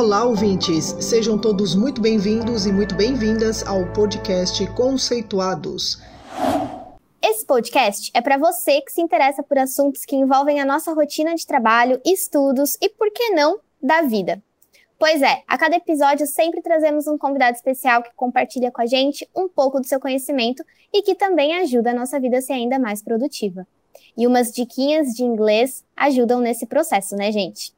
Olá, 0.00 0.24
ouvintes! 0.24 0.96
Sejam 0.98 1.38
todos 1.38 1.74
muito 1.74 2.00
bem-vindos 2.00 2.64
e 2.64 2.72
muito 2.72 2.94
bem-vindas 2.94 3.62
ao 3.66 3.84
podcast 3.92 4.66
Conceituados. 4.68 6.00
Esse 7.20 7.44
podcast 7.44 8.10
é 8.14 8.22
para 8.22 8.38
você 8.38 8.80
que 8.80 8.92
se 8.92 9.02
interessa 9.02 9.42
por 9.42 9.58
assuntos 9.58 10.06
que 10.06 10.16
envolvem 10.16 10.58
a 10.58 10.64
nossa 10.64 10.94
rotina 10.94 11.34
de 11.34 11.46
trabalho, 11.46 12.00
estudos 12.02 12.78
e, 12.80 12.88
por 12.88 13.12
que 13.12 13.28
não, 13.32 13.60
da 13.78 14.00
vida. 14.00 14.42
Pois 14.98 15.20
é, 15.20 15.42
a 15.46 15.58
cada 15.58 15.76
episódio 15.76 16.26
sempre 16.26 16.62
trazemos 16.62 17.06
um 17.06 17.18
convidado 17.18 17.54
especial 17.54 18.02
que 18.02 18.14
compartilha 18.16 18.70
com 18.70 18.80
a 18.80 18.86
gente 18.86 19.28
um 19.36 19.50
pouco 19.50 19.80
do 19.80 19.86
seu 19.86 20.00
conhecimento 20.00 20.64
e 20.94 21.02
que 21.02 21.14
também 21.14 21.58
ajuda 21.58 21.90
a 21.90 21.94
nossa 21.94 22.18
vida 22.18 22.38
a 22.38 22.40
ser 22.40 22.54
ainda 22.54 22.78
mais 22.78 23.02
produtiva. 23.02 23.68
E 24.16 24.26
umas 24.26 24.50
diquinhas 24.50 25.08
de 25.08 25.24
inglês 25.24 25.84
ajudam 25.94 26.40
nesse 26.40 26.64
processo, 26.64 27.14
né, 27.16 27.30
gente? 27.30 27.74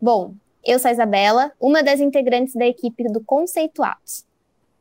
Bom, 0.00 0.34
eu 0.64 0.78
sou 0.78 0.88
a 0.88 0.92
Isabela, 0.92 1.52
uma 1.60 1.82
das 1.82 2.00
integrantes 2.00 2.54
da 2.54 2.66
equipe 2.66 3.04
do 3.04 3.22
Conceituados. 3.22 4.24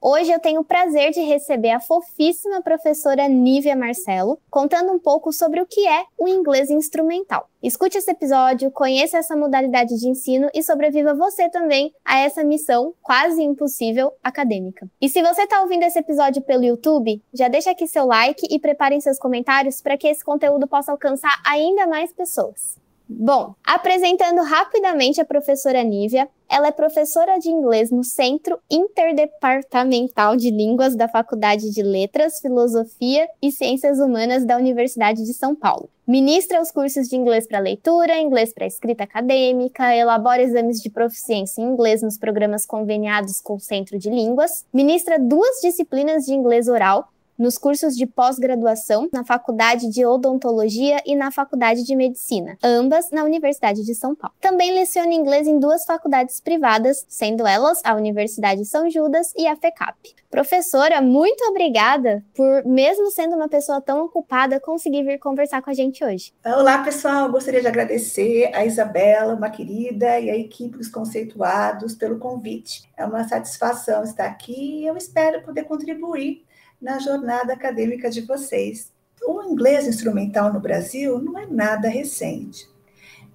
Hoje 0.03 0.31
eu 0.31 0.39
tenho 0.39 0.62
o 0.62 0.66
prazer 0.66 1.12
de 1.12 1.20
receber 1.20 1.70
a 1.70 1.80
fofíssima 1.80 2.59
professora 2.63 3.27
Nívia 3.27 3.76
Marcelo, 3.76 4.39
contando 4.49 4.91
um 4.91 4.98
pouco 4.98 5.31
sobre 5.31 5.62
o 5.62 5.66
que 5.67 5.88
é 5.88 6.05
o 6.17 6.27
inglês 6.27 6.72
instrumental. 6.72 7.48
Escute 7.62 7.99
esse 7.99 8.09
episódio, 8.09 8.72
conheça 8.72 9.20
essa 9.20 9.36
modalidade 9.36 9.95
de 9.99 10.09
ensino 10.09 10.49
e 10.55 10.63
sobreviva 10.63 11.13
você 11.13 11.49
também 11.49 11.94
a 12.03 12.20
essa 12.20 12.44
missão 12.44 12.95
quase 13.00 13.44
impossível 13.44 14.11
acadêmica. 14.23 14.89
E 15.00 15.08
se 15.08 15.22
você 15.22 15.44
está 15.44 15.61
ouvindo 15.61 15.84
esse 15.84 16.00
episódio 16.00 16.41
pelo 16.41 16.63
YouTube, 16.63 17.22
já 17.31 17.48
deixa 17.48 17.70
aqui 17.70 17.86
seu 17.86 18.08
like 18.08 18.48
e 18.50 18.58
preparem 18.58 19.00
seus 19.00 19.20
comentários 19.20 19.81
para 19.81 19.98
que 19.98 20.08
esse 20.08 20.25
conteúdo 20.25 20.67
possa 20.67 20.91
alcançar 20.91 21.39
ainda 21.45 21.86
mais 21.86 22.11
pessoas. 22.11 22.80
Bom, 23.14 23.56
apresentando 23.66 24.42
rapidamente 24.42 25.20
a 25.20 25.26
professora 25.26 25.84
Nívia, 25.84 26.30
ela 26.50 26.67
é 26.67 26.72
professora 26.72 27.38
de 27.38 27.50
inglês 27.50 27.92
no 27.92 28.06
Centro 28.06 28.58
Interdepartamental 28.70 30.38
de 30.38 30.50
Línguas 30.50 30.95
da 30.95 31.09
Faculdade 31.09 31.72
de 31.72 31.84
Letras, 31.84 32.40
Filosofia 32.40 33.28
e 33.42 33.52
Ciências 33.52 34.00
Humanas 34.00 34.45
da 34.45 34.58
Universidade 34.58 35.26
de 35.26 35.34
São 35.34 35.53
Paulo. 35.53 35.90
Ministra 36.08 36.62
os 36.62 36.72
cursos 36.72 37.08
de 37.08 37.16
inglês 37.16 37.48
para 37.48 37.59
leitura, 37.59 38.20
inglês 38.20 38.53
para 38.53 38.66
escrita 38.66 39.03
acadêmica, 39.03 39.96
elabora 39.96 40.42
exames 40.42 40.81
de 40.81 40.90
proficiência 40.90 41.62
em 41.62 41.66
inglês 41.66 42.02
nos 42.02 42.18
programas 42.18 42.66
conveniados 42.66 43.40
com 43.40 43.56
o 43.56 43.59
Centro 43.59 44.00
de 44.00 44.09
Línguas, 44.09 44.66
ministra 44.73 45.20
duas 45.20 45.62
disciplinas 45.62 46.25
de 46.25 46.34
inglês 46.34 46.68
oral 46.68 47.08
nos 47.42 47.58
cursos 47.58 47.97
de 47.97 48.06
pós-graduação 48.06 49.09
na 49.11 49.25
Faculdade 49.25 49.89
de 49.89 50.06
Odontologia 50.06 51.02
e 51.08 51.16
na 51.16 51.31
Faculdade 51.31 51.84
de 51.84 51.95
Medicina, 51.95 52.56
ambas 52.64 53.09
na 53.09 53.23
Universidade 53.23 53.84
de 53.84 53.95
São 53.95 54.14
Paulo. 54.14 54.36
Também 54.39 54.72
leciona 54.75 55.11
inglês 55.11 55.47
em 55.47 55.58
duas 55.58 55.84
faculdades 55.84 56.39
privadas, 56.39 57.03
sendo 57.09 57.47
elas 57.47 57.81
a 57.84 57.95
Universidade 57.95 58.64
São 58.64 58.88
Judas 58.92 59.34
e 59.36 59.47
a 59.47 59.56
FECAP. 59.56 60.14
Professora, 60.30 61.02
muito 61.02 61.44
obrigada 61.45 62.23
por, 62.36 62.64
mesmo 62.64 63.09
sendo 63.09 63.36
uma 63.36 63.50
pessoa 63.50 63.81
tão 63.81 64.06
ocupada, 64.06 64.59
conseguir 64.59 65.03
vir 65.03 65.17
conversar 65.17 65.64
com 65.64 65.72
a 65.72 65.73
gente 65.73 66.06
hoje. 66.06 66.31
Olá, 66.45 66.84
pessoal. 66.84 67.30
Gostaria 67.31 67.59
de 67.59 67.67
agradecer 67.67 68.52
a 68.53 68.64
Isabela, 68.64 69.34
uma 69.34 69.50
querida, 69.50 70.19
e 70.19 70.30
a 70.30 70.38
equipe 70.38 70.78
dos 70.78 70.88
conceituados 70.88 71.95
pelo 71.95 72.19
convite. 72.19 72.84
É 72.95 73.03
uma 73.03 73.28
satisfação 73.28 74.03
estar 74.03 74.28
aqui 74.28 74.81
e 74.81 74.86
eu 74.86 74.95
espero 74.95 75.42
poder 75.42 75.64
contribuir 75.64 76.45
na 76.82 76.98
jornada 77.00 77.54
acadêmica 77.54 78.10
de 78.10 78.22
vocês. 78.22 78.92
O 79.24 79.44
inglês 79.44 79.88
instrumental 79.88 80.52
no 80.52 80.60
Brasil 80.60 81.20
não 81.20 81.38
é 81.38 81.46
nada 81.46 81.88
recente. 81.88 82.68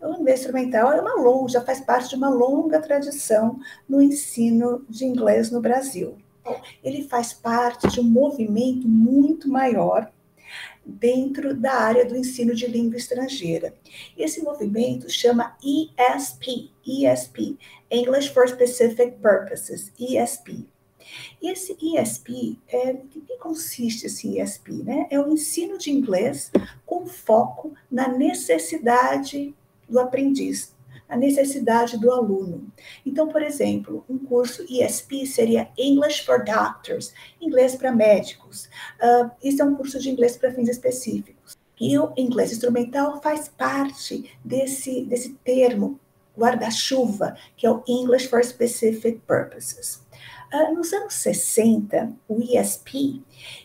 O 0.00 0.14
inglês 0.14 0.40
instrumental 0.40 0.92
é 0.92 1.00
uma 1.00 1.14
longa, 1.14 1.52
já 1.52 1.60
faz 1.60 1.80
parte 1.80 2.10
de 2.10 2.16
uma 2.16 2.28
longa 2.28 2.80
tradição 2.80 3.58
no 3.88 4.02
ensino 4.02 4.84
de 4.88 5.04
inglês 5.04 5.50
no 5.50 5.60
Brasil. 5.60 6.18
Ele 6.82 7.04
faz 7.04 7.32
parte 7.32 7.88
de 7.88 8.00
um 8.00 8.04
movimento 8.04 8.88
muito 8.88 9.48
maior 9.48 10.10
dentro 10.84 11.54
da 11.54 11.72
área 11.72 12.04
do 12.04 12.16
ensino 12.16 12.54
de 12.54 12.66
língua 12.66 12.96
estrangeira. 12.96 13.74
Esse 14.16 14.42
movimento 14.42 15.10
chama 15.10 15.56
ESP, 15.62 16.70
ESP, 16.86 17.58
English 17.90 18.30
for 18.30 18.48
Specific 18.48 19.16
Purposes, 19.20 19.92
ESP. 19.98 20.68
E 21.40 21.50
esse 21.50 21.76
ESP, 21.80 22.58
é, 22.68 22.90
em 22.90 23.06
que 23.06 23.36
consiste 23.38 24.06
esse 24.06 24.38
ESP? 24.38 24.82
Né? 24.82 25.06
É 25.10 25.20
o 25.20 25.30
ensino 25.30 25.78
de 25.78 25.90
inglês 25.90 26.50
com 26.84 27.06
foco 27.06 27.74
na 27.90 28.08
necessidade 28.08 29.54
do 29.88 30.00
aprendiz, 30.00 30.74
a 31.08 31.16
necessidade 31.16 31.98
do 31.98 32.10
aluno. 32.10 32.66
Então, 33.04 33.28
por 33.28 33.42
exemplo, 33.42 34.04
um 34.08 34.18
curso 34.18 34.64
ESP 34.68 35.26
seria 35.26 35.68
English 35.78 36.24
for 36.24 36.44
Doctors, 36.44 37.12
inglês 37.40 37.76
para 37.76 37.92
médicos. 37.92 38.68
Uh, 39.00 39.30
isso 39.42 39.62
é 39.62 39.64
um 39.64 39.74
curso 39.74 39.98
de 40.00 40.10
inglês 40.10 40.36
para 40.36 40.52
fins 40.52 40.68
específicos. 40.68 41.56
E 41.78 41.98
o 41.98 42.12
inglês 42.16 42.52
instrumental 42.52 43.20
faz 43.20 43.48
parte 43.48 44.30
desse, 44.42 45.02
desse 45.04 45.34
termo 45.44 46.00
guarda-chuva, 46.36 47.36
que 47.56 47.66
é 47.66 47.70
o 47.70 47.82
English 47.86 48.28
for 48.28 48.44
Specific 48.44 49.20
Purposes. 49.26 50.02
Uh, 50.52 50.74
nos 50.74 50.92
anos 50.92 51.14
60, 51.14 52.12
o 52.28 52.40
ESP, 52.40 53.22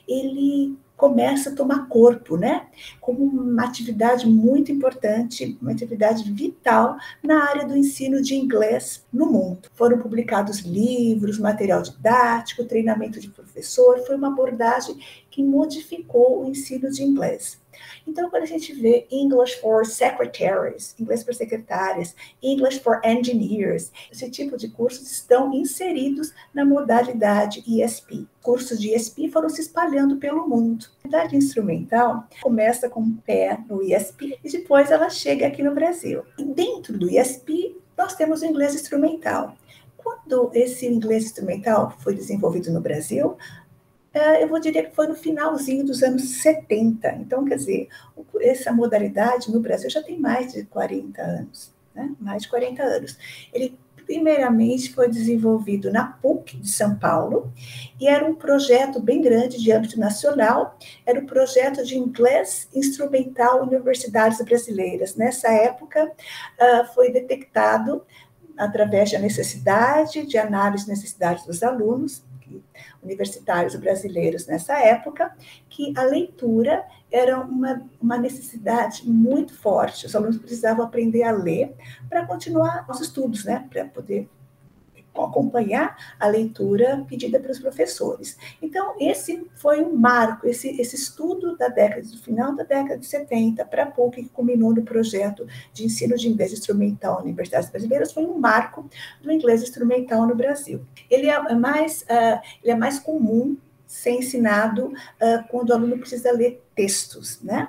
ele 0.08 0.78
começa 1.02 1.50
a 1.50 1.56
tomar 1.56 1.88
corpo, 1.88 2.38
né? 2.38 2.68
Como 3.00 3.24
uma 3.24 3.66
atividade 3.66 4.28
muito 4.28 4.72
importante, 4.72 5.58
uma 5.59 5.72
atividade 5.72 6.31
vital 6.31 6.96
na 7.24 7.44
área 7.44 7.66
do 7.66 7.75
ensino 7.75 8.22
de 8.22 8.36
inglês 8.36 9.03
no 9.12 9.25
mundo. 9.25 9.68
Foram 9.74 9.97
publicados 9.97 10.59
livros, 10.59 11.40
material 11.40 11.81
didático, 11.81 12.66
treinamento 12.66 13.20
de 13.20 13.30
professor, 13.30 14.00
foi 14.06 14.16
uma 14.16 14.28
abordagem 14.28 15.00
que 15.31 15.44
modificou 15.44 16.44
o 16.44 16.46
ensino 16.47 16.91
de 16.91 17.03
inglês. 17.03 17.60
Então, 18.08 18.30
quando 18.30 18.44
a 18.44 18.48
gente 18.48 18.74
vê 18.74 19.08
English 19.12 19.59
for 19.59 19.86
Secretaries, 19.86 20.96
inglês 21.00 21.24
para 21.24 21.34
secretárias, 21.34 22.16
English 22.42 22.80
for 22.80 23.00
Engineers, 23.04 23.92
esse 24.12 24.30
tipo 24.30 24.58
de 24.58 24.70
cursos 24.70 25.12
estão 25.12 25.54
inseridos 25.54 26.34
na 26.54 26.66
modalidade 26.66 27.64
ESP. 27.68 28.28
Cursos 28.42 28.80
de 28.80 28.94
ESP 28.94 29.30
foram 29.30 29.50
se 29.50 29.62
espalhando 29.62 30.18
pelo 30.18 30.48
mundo. 30.48 30.86
A 31.04 31.08
modalidade 31.08 31.36
instrumental 31.36 32.28
começa 32.42 32.90
com 32.90 33.02
o 33.02 33.18
pé 33.18 33.59
no 33.70 33.84
ESP 33.84 34.40
e 34.44 34.50
depois 34.50 34.92
ela 34.92 35.09
chega 35.09 35.48
aqui 35.48 35.62
no 35.62 35.74
Brasil. 35.74 36.24
E 36.38 36.44
dentro 36.44 36.98
do 36.98 37.09
ESP, 37.09 37.78
nós 37.98 38.16
temos 38.16 38.42
o 38.42 38.46
inglês 38.46 38.74
instrumental. 38.74 39.56
Quando 39.96 40.50
esse 40.53 40.88
inglês 40.88 41.26
instrumental 41.26 41.96
foi 42.00 42.16
desenvolvido 42.16 42.72
no 42.72 42.82
Brasil, 42.82 43.38
eu 44.13 44.47
vou 44.47 44.59
dizer 44.59 44.89
que 44.89 44.95
foi 44.95 45.07
no 45.07 45.16
finalzinho 45.16 45.85
dos 45.85 46.03
anos 46.03 46.41
70. 46.41 47.07
Então, 47.13 47.45
quer 47.45 47.55
dizer, 47.55 47.88
essa 48.41 48.72
modalidade 48.72 49.51
no 49.51 49.59
Brasil 49.59 49.89
já 49.89 50.03
tem 50.03 50.19
mais 50.19 50.51
de 50.51 50.66
40 50.66 51.22
anos, 51.22 51.72
né? 51.95 52.13
mais 52.19 52.44
de 52.44 52.49
40 52.49 52.83
anos. 52.83 53.17
Ele, 53.53 53.77
primeiramente, 54.05 54.94
foi 54.94 55.09
desenvolvido 55.09 55.91
na 55.91 56.05
PUC 56.05 56.57
de 56.57 56.69
São 56.69 56.95
Paulo 56.95 57.51
e 57.99 58.07
era 58.07 58.25
um 58.25 58.35
projeto 58.35 58.99
bem 58.99 59.22
grande 59.22 59.57
de 59.61 59.72
âmbito 59.72 59.97
nacional, 59.97 60.78
era 61.05 61.17
o 61.19 61.23
um 61.23 61.25
projeto 61.25 61.85
de 61.85 61.97
inglês 61.97 62.67
instrumental 62.73 63.63
universidades 63.63 64.43
brasileiras. 64.43 65.16
Nessa 65.16 65.47
época, 65.49 66.05
uh, 66.05 66.93
foi 66.93 67.11
detectado, 67.11 68.03
através 68.57 69.09
da 69.11 69.19
necessidade 69.19 70.25
de 70.25 70.38
análise 70.38 70.83
de 70.83 70.91
necessidades 70.91 71.45
dos 71.45 71.63
alunos, 71.63 72.23
universitários 73.01 73.75
brasileiros 73.75 74.47
nessa 74.47 74.78
época, 74.79 75.35
que 75.69 75.94
a 75.97 76.03
leitura 76.03 76.85
era 77.12 77.39
uma, 77.39 77.84
uma 78.01 78.17
necessidade 78.17 79.07
muito 79.07 79.53
forte. 79.53 80.06
Os 80.06 80.16
alunos 80.16 80.38
precisavam 80.38 80.85
aprender 80.85 81.23
a 81.23 81.31
ler 81.31 81.76
para 82.09 82.26
continuar 82.26 82.85
os 82.90 83.02
estudos, 83.02 83.46
né? 83.46 83.67
Para 83.70 83.85
poder 83.85 84.29
acompanhar 85.16 86.16
a 86.19 86.28
leitura 86.28 87.05
pedida 87.08 87.40
pelos 87.40 87.59
professores. 87.59 88.37
Então, 88.61 88.96
esse 88.99 89.46
foi 89.55 89.81
um 89.81 89.96
marco, 89.96 90.47
esse, 90.47 90.69
esse 90.79 90.96
estudo 90.96 91.58
da 91.58 91.67
década, 91.67 92.02
do 92.02 92.17
final 92.17 92.55
da 92.55 92.63
década 92.63 92.97
de 92.97 93.05
70 93.05 93.66
para 93.66 93.84
a 93.84 93.85
PUC, 93.87 94.23
que 94.23 94.29
culminou 94.29 94.73
no 94.73 94.84
projeto 94.84 95.46
de 95.73 95.85
ensino 95.85 96.16
de 96.16 96.29
inglês 96.29 96.53
instrumental 96.53 97.19
em 97.19 97.23
universidades 97.23 97.69
brasileiras, 97.69 98.13
foi 98.13 98.25
um 98.25 98.37
marco 98.37 98.90
do 99.22 99.31
inglês 99.31 99.61
instrumental 99.61 100.25
no 100.25 100.35
Brasil. 100.35 100.81
Ele 101.09 101.29
é 101.29 101.55
mais, 101.55 102.03
uh, 102.03 102.40
ele 102.64 102.72
é 102.72 102.75
mais 102.75 102.99
comum 102.99 103.57
ser 103.85 104.11
ensinado 104.11 104.87
uh, 104.87 105.47
quando 105.49 105.72
o 105.72 105.73
aluno 105.73 105.97
precisa 105.97 106.31
ler 106.31 106.64
textos, 106.73 107.41
né? 107.41 107.67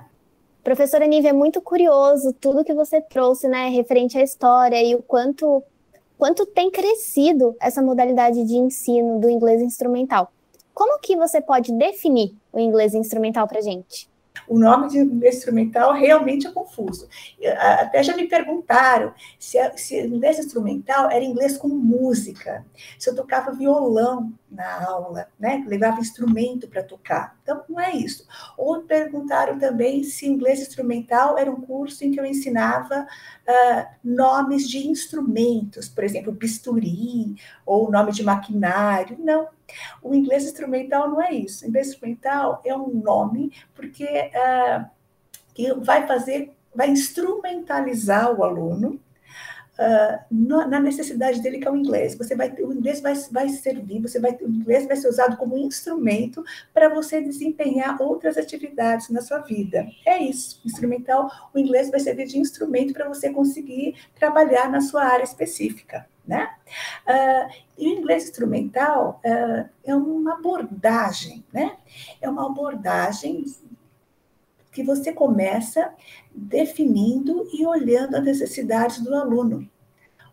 Professora 0.62 1.08
Nívia, 1.08 1.30
é 1.30 1.32
muito 1.32 1.60
curioso 1.60 2.32
tudo 2.32 2.64
que 2.64 2.72
você 2.72 3.00
trouxe, 3.00 3.48
né, 3.48 3.68
referente 3.68 4.16
à 4.16 4.22
história 4.22 4.80
e 4.80 4.94
o 4.94 5.02
quanto 5.02 5.60
quanto 6.22 6.46
tem 6.46 6.70
crescido 6.70 7.56
essa 7.60 7.82
modalidade 7.82 8.44
de 8.44 8.54
ensino 8.54 9.18
do 9.18 9.28
inglês 9.28 9.60
instrumental. 9.60 10.30
Como 10.72 11.00
que 11.00 11.16
você 11.16 11.40
pode 11.40 11.72
definir 11.72 12.36
o 12.52 12.60
inglês 12.60 12.94
instrumental 12.94 13.48
para 13.48 13.60
gente? 13.60 14.08
O 14.46 14.58
nome 14.58 14.88
de 14.88 14.98
instrumental 15.28 15.92
realmente 15.92 16.46
é 16.46 16.50
confuso. 16.50 17.08
Até 17.80 18.02
já 18.02 18.16
me 18.16 18.26
perguntaram 18.26 19.14
se, 19.38 19.58
se 19.76 20.00
inglês 20.00 20.38
instrumental 20.38 21.10
era 21.10 21.24
inglês 21.24 21.56
como 21.56 21.74
música, 21.74 22.64
se 22.98 23.08
eu 23.08 23.14
tocava 23.14 23.52
violão 23.52 24.32
na 24.50 24.84
aula, 24.84 25.26
né? 25.38 25.64
levava 25.66 26.00
instrumento 26.00 26.68
para 26.68 26.82
tocar. 26.82 27.36
Então, 27.42 27.62
não 27.68 27.80
é 27.80 27.92
isso. 27.92 28.26
Ou 28.56 28.82
perguntaram 28.82 29.58
também 29.58 30.04
se 30.04 30.26
inglês 30.26 30.60
instrumental 30.60 31.38
era 31.38 31.50
um 31.50 31.60
curso 31.60 32.04
em 32.04 32.10
que 32.10 32.20
eu 32.20 32.26
ensinava 32.26 33.06
uh, 33.48 33.86
nomes 34.04 34.68
de 34.68 34.86
instrumentos, 34.86 35.88
por 35.88 36.04
exemplo, 36.04 36.32
bisturi 36.32 37.34
ou 37.64 37.90
nome 37.90 38.12
de 38.12 38.22
maquinário. 38.22 39.16
Não. 39.18 39.48
O 40.02 40.14
inglês 40.14 40.44
instrumental 40.44 41.10
não 41.10 41.22
é 41.22 41.32
isso. 41.32 41.64
O 41.64 41.68
inglês 41.68 41.88
instrumental 41.88 42.60
é 42.64 42.74
um 42.76 42.88
nome 42.88 43.52
porque 43.74 44.04
uh, 44.04 44.84
que 45.54 45.72
vai 45.74 46.06
fazer, 46.06 46.52
vai 46.74 46.90
instrumentalizar 46.90 48.32
o 48.32 48.42
aluno 48.42 49.00
uh, 49.78 50.68
na 50.68 50.80
necessidade 50.80 51.40
dele 51.40 51.58
que 51.58 51.68
é 51.68 51.70
o 51.70 51.76
inglês. 51.76 52.14
Você 52.16 52.34
vai 52.34 52.50
o 52.52 52.72
inglês 52.72 53.00
vai, 53.00 53.14
vai 53.30 53.48
servir, 53.48 54.00
você 54.00 54.18
vai 54.18 54.36
o 54.40 54.48
inglês 54.48 54.86
vai 54.86 54.96
ser 54.96 55.08
usado 55.08 55.36
como 55.36 55.56
instrumento 55.56 56.42
para 56.72 56.88
você 56.88 57.20
desempenhar 57.20 58.00
outras 58.00 58.36
atividades 58.36 59.08
na 59.10 59.20
sua 59.20 59.38
vida. 59.38 59.86
É 60.06 60.18
isso, 60.18 60.60
instrumental. 60.64 61.30
O 61.54 61.58
inglês 61.58 61.90
vai 61.90 62.00
servir 62.00 62.26
de 62.26 62.38
instrumento 62.38 62.92
para 62.92 63.08
você 63.08 63.30
conseguir 63.30 63.96
trabalhar 64.14 64.70
na 64.70 64.80
sua 64.80 65.04
área 65.04 65.24
específica. 65.24 66.06
Né? 66.26 66.48
Uh, 67.06 67.52
e 67.76 67.88
o 67.88 67.98
inglês 67.98 68.24
instrumental 68.24 69.20
uh, 69.24 69.68
é 69.84 69.94
uma 69.94 70.34
abordagem, 70.34 71.44
né? 71.52 71.76
É 72.20 72.30
uma 72.30 72.46
abordagem 72.46 73.44
que 74.70 74.82
você 74.84 75.12
começa 75.12 75.92
definindo 76.34 77.48
e 77.52 77.66
olhando 77.66 78.16
as 78.16 78.24
necessidades 78.24 79.00
do 79.00 79.14
aluno 79.14 79.68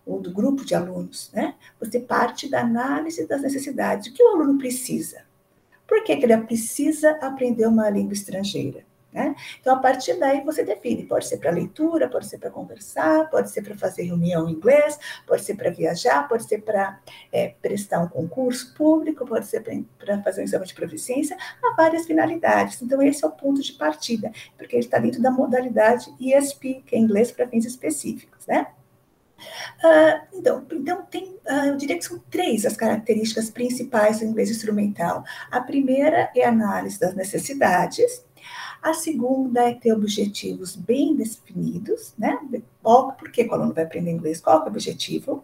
ou 0.06 0.20
do 0.20 0.32
grupo 0.32 0.64
de 0.64 0.74
alunos, 0.74 1.32
né? 1.34 1.56
Você 1.80 2.00
parte 2.00 2.50
da 2.50 2.62
análise 2.62 3.28
das 3.28 3.42
necessidades. 3.42 4.08
O 4.08 4.14
que 4.14 4.24
o 4.24 4.30
aluno 4.30 4.58
precisa? 4.58 5.24
Por 5.88 6.04
que, 6.04 6.16
que 6.16 6.24
ele 6.24 6.38
precisa 6.38 7.12
aprender 7.22 7.68
uma 7.68 7.90
língua 7.90 8.14
estrangeira? 8.14 8.86
Né? 9.12 9.36
Então, 9.60 9.76
a 9.76 9.80
partir 9.80 10.14
daí, 10.20 10.42
você 10.44 10.64
define: 10.64 11.06
pode 11.06 11.28
ser 11.28 11.38
para 11.38 11.50
leitura, 11.50 12.08
pode 12.08 12.28
ser 12.28 12.38
para 12.38 12.52
conversar, 12.52 13.28
pode 13.30 13.50
ser 13.50 13.64
para 13.64 13.76
fazer 13.76 14.04
reunião 14.04 14.48
em 14.48 14.54
inglês, 14.54 15.00
pode 15.26 15.42
ser 15.44 15.56
para 15.56 15.72
viajar, 15.72 16.28
pode 16.28 16.44
ser 16.44 16.62
para 16.62 17.00
é, 17.32 17.56
prestar 17.62 18.02
um 18.02 18.08
concurso 18.08 18.74
público, 18.76 19.26
pode 19.26 19.48
ser 19.48 19.64
para 19.98 20.22
fazer 20.22 20.42
um 20.42 20.44
exame 20.44 20.66
de 20.66 20.76
proficiência, 20.76 21.36
há 21.64 21.76
várias 21.76 22.06
finalidades. 22.06 22.82
Então, 22.82 23.02
esse 23.02 23.26
é 23.26 23.28
o 23.28 23.32
ponto 23.32 23.62
de 23.62 23.74
partida, 23.74 24.32
porque 24.58 24.76
ele 24.76 24.86
está 24.86 25.00
dentro 25.00 25.22
da 25.22 25.32
modalidade 25.32 26.14
ESP, 26.20 26.84
que 26.86 26.96
é 26.96 27.00
inglês 27.00 27.32
para 27.32 27.48
fins 27.48 27.66
específicos. 27.66 28.46
Né? 28.46 28.68
Uh, 29.84 30.38
então, 30.38 30.66
então 30.72 31.02
tem, 31.04 31.36
uh, 31.50 31.68
eu 31.68 31.78
diria 31.78 31.98
que 31.98 32.06
são 32.06 32.20
três 32.30 32.66
as 32.66 32.76
características 32.76 33.50
principais 33.50 34.20
do 34.20 34.26
inglês 34.26 34.50
instrumental. 34.50 35.24
A 35.50 35.62
primeira 35.62 36.30
é 36.36 36.46
a 36.46 36.50
análise 36.50 37.00
das 37.00 37.16
necessidades, 37.16 38.26
a 38.82 38.94
segunda 38.94 39.62
é 39.70 39.74
ter 39.74 39.94
objetivos 39.94 40.76
bem 40.76 41.16
definidos, 41.16 42.14
né? 42.18 42.38
Qual, 42.82 43.14
por 43.14 43.32
que 43.32 43.44
o 43.44 43.54
aluno 43.54 43.74
vai 43.74 43.84
aprender 43.84 44.12
inglês? 44.12 44.40
Qual 44.40 44.60
é 44.60 44.64
o 44.64 44.68
objetivo? 44.68 45.44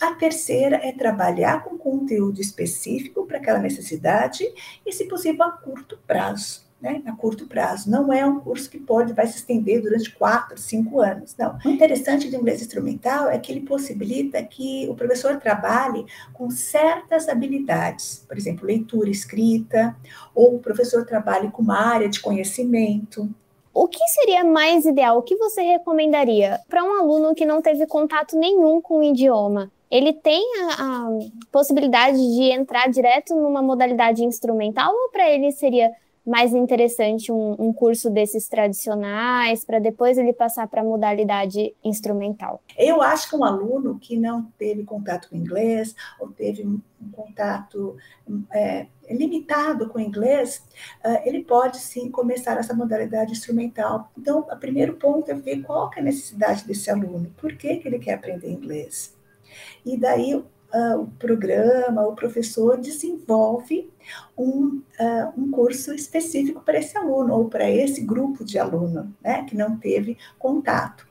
A 0.00 0.14
terceira 0.14 0.76
é 0.76 0.92
trabalhar 0.92 1.64
com 1.64 1.78
conteúdo 1.78 2.40
específico 2.40 3.26
para 3.26 3.38
aquela 3.38 3.58
necessidade 3.58 4.44
e, 4.84 4.92
se 4.92 5.06
possível, 5.06 5.44
a 5.44 5.52
curto 5.52 5.98
prazo 6.06 6.71
né, 6.82 7.00
a 7.06 7.12
curto 7.12 7.46
prazo. 7.46 7.88
Não 7.88 8.12
é 8.12 8.26
um 8.26 8.40
curso 8.40 8.68
que 8.68 8.78
pode 8.78 9.12
vai 9.12 9.26
se 9.28 9.36
estender 9.36 9.80
durante 9.80 10.10
quatro, 10.10 10.58
cinco 10.58 11.00
anos. 11.00 11.34
Não. 11.38 11.56
O 11.64 11.68
interessante 11.68 12.28
do 12.28 12.36
inglês 12.36 12.60
instrumental 12.60 13.30
é 13.30 13.38
que 13.38 13.52
ele 13.52 13.60
possibilita 13.60 14.42
que 14.42 14.88
o 14.90 14.94
professor 14.94 15.38
trabalhe 15.38 16.04
com 16.32 16.50
certas 16.50 17.28
habilidades, 17.28 18.24
por 18.26 18.36
exemplo, 18.36 18.66
leitura, 18.66 19.08
escrita, 19.08 19.94
ou 20.34 20.56
o 20.56 20.58
professor 20.58 21.06
trabalhe 21.06 21.50
com 21.50 21.62
uma 21.62 21.78
área 21.78 22.08
de 22.08 22.20
conhecimento. 22.20 23.30
O 23.72 23.86
que 23.86 24.06
seria 24.08 24.44
mais 24.44 24.84
ideal? 24.84 25.18
O 25.18 25.22
que 25.22 25.36
você 25.36 25.62
recomendaria 25.62 26.60
para 26.68 26.84
um 26.84 27.00
aluno 27.00 27.34
que 27.34 27.46
não 27.46 27.62
teve 27.62 27.86
contato 27.86 28.36
nenhum 28.36 28.82
com 28.82 28.98
o 28.98 29.02
idioma? 29.02 29.70
Ele 29.90 30.12
tem 30.12 30.42
a, 30.62 30.82
a 30.82 31.08
possibilidade 31.50 32.16
de 32.16 32.50
entrar 32.50 32.88
direto 32.90 33.34
numa 33.34 33.62
modalidade 33.62 34.24
instrumental 34.24 34.92
ou 34.92 35.10
para 35.10 35.30
ele 35.30 35.52
seria 35.52 35.90
mais 36.24 36.52
interessante 36.52 37.32
um, 37.32 37.56
um 37.58 37.72
curso 37.72 38.08
desses 38.08 38.48
tradicionais 38.48 39.64
para 39.64 39.78
depois 39.78 40.16
ele 40.18 40.32
passar 40.32 40.68
para 40.68 40.80
a 40.80 40.84
modalidade 40.84 41.74
instrumental? 41.84 42.62
Eu 42.78 43.02
acho 43.02 43.28
que 43.28 43.36
um 43.36 43.44
aluno 43.44 43.98
que 43.98 44.16
não 44.16 44.44
teve 44.56 44.84
contato 44.84 45.28
com 45.28 45.36
inglês 45.36 45.94
ou 46.20 46.28
teve 46.28 46.64
um 46.64 46.80
contato 47.10 47.96
é, 48.52 48.86
limitado 49.10 49.88
com 49.88 49.98
inglês, 49.98 50.62
uh, 51.04 51.20
ele 51.24 51.42
pode 51.44 51.78
sim 51.78 52.10
começar 52.10 52.56
essa 52.56 52.74
modalidade 52.74 53.32
instrumental. 53.32 54.10
Então, 54.16 54.40
o 54.40 54.56
primeiro 54.56 54.94
ponto 54.94 55.30
é 55.30 55.34
ver 55.34 55.62
qual 55.62 55.90
é 55.96 56.00
a 56.00 56.02
necessidade 56.04 56.66
desse 56.66 56.90
aluno, 56.90 57.32
por 57.36 57.56
que, 57.56 57.76
que 57.76 57.88
ele 57.88 57.98
quer 57.98 58.14
aprender 58.14 58.50
inglês. 58.50 59.14
E 59.84 59.96
daí 59.96 60.42
uh, 60.72 61.00
o 61.00 61.06
programa, 61.18 62.06
o 62.06 62.14
professor 62.14 62.78
desenvolve 62.78 63.90
um, 64.36 64.82
uh, 64.98 65.32
um 65.36 65.50
curso 65.50 65.92
específico 65.94 66.60
para 66.60 66.78
esse 66.78 66.96
aluno 66.96 67.34
ou 67.34 67.48
para 67.48 67.70
esse 67.70 68.00
grupo 68.00 68.44
de 68.44 68.58
aluno, 68.58 69.14
né, 69.22 69.44
que 69.44 69.56
não 69.56 69.76
teve 69.76 70.16
contato. 70.38 71.06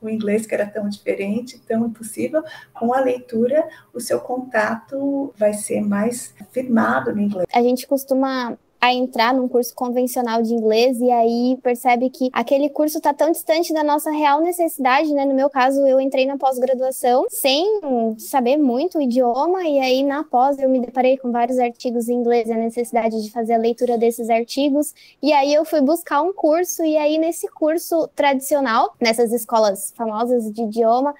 O 0.00 0.08
inglês 0.08 0.44
que 0.46 0.54
era 0.54 0.66
tão 0.66 0.86
diferente, 0.86 1.58
tão 1.66 1.86
impossível, 1.86 2.42
com 2.74 2.92
a 2.92 3.00
leitura, 3.00 3.66
o 3.92 3.98
seu 4.00 4.20
contato 4.20 5.32
vai 5.34 5.54
ser 5.54 5.80
mais 5.80 6.34
firmado 6.50 7.14
no 7.14 7.22
inglês. 7.22 7.46
A 7.54 7.62
gente 7.62 7.86
costuma 7.86 8.58
a 8.84 8.92
entrar 8.92 9.32
num 9.32 9.48
curso 9.48 9.74
convencional 9.74 10.42
de 10.42 10.52
inglês 10.52 11.00
e 11.00 11.10
aí 11.10 11.58
percebe 11.62 12.10
que 12.10 12.28
aquele 12.32 12.68
curso 12.68 12.98
está 12.98 13.14
tão 13.14 13.30
distante 13.32 13.72
da 13.72 13.82
nossa 13.82 14.10
real 14.10 14.40
necessidade, 14.40 15.12
né? 15.14 15.24
No 15.24 15.34
meu 15.34 15.48
caso, 15.48 15.86
eu 15.86 16.00
entrei 16.00 16.26
na 16.26 16.36
pós-graduação 16.36 17.24
sem 17.30 17.64
saber 18.18 18.56
muito 18.58 18.98
o 18.98 19.02
idioma 19.02 19.64
e 19.64 19.78
aí 19.78 20.02
na 20.02 20.22
pós 20.22 20.58
eu 20.58 20.68
me 20.68 20.80
deparei 20.80 21.16
com 21.16 21.32
vários 21.32 21.58
artigos 21.58 22.08
em 22.08 22.14
inglês 22.14 22.50
a 22.50 22.56
necessidade 22.56 23.22
de 23.22 23.30
fazer 23.30 23.54
a 23.54 23.58
leitura 23.58 23.96
desses 23.96 24.28
artigos 24.28 24.94
e 25.22 25.32
aí 25.32 25.54
eu 25.54 25.64
fui 25.64 25.80
buscar 25.80 26.20
um 26.22 26.32
curso 26.32 26.84
e 26.84 26.96
aí 26.96 27.16
nesse 27.16 27.48
curso 27.48 28.08
tradicional, 28.14 28.94
nessas 29.00 29.32
escolas 29.32 29.92
famosas 29.96 30.52
de 30.52 30.62
idioma, 30.62 31.14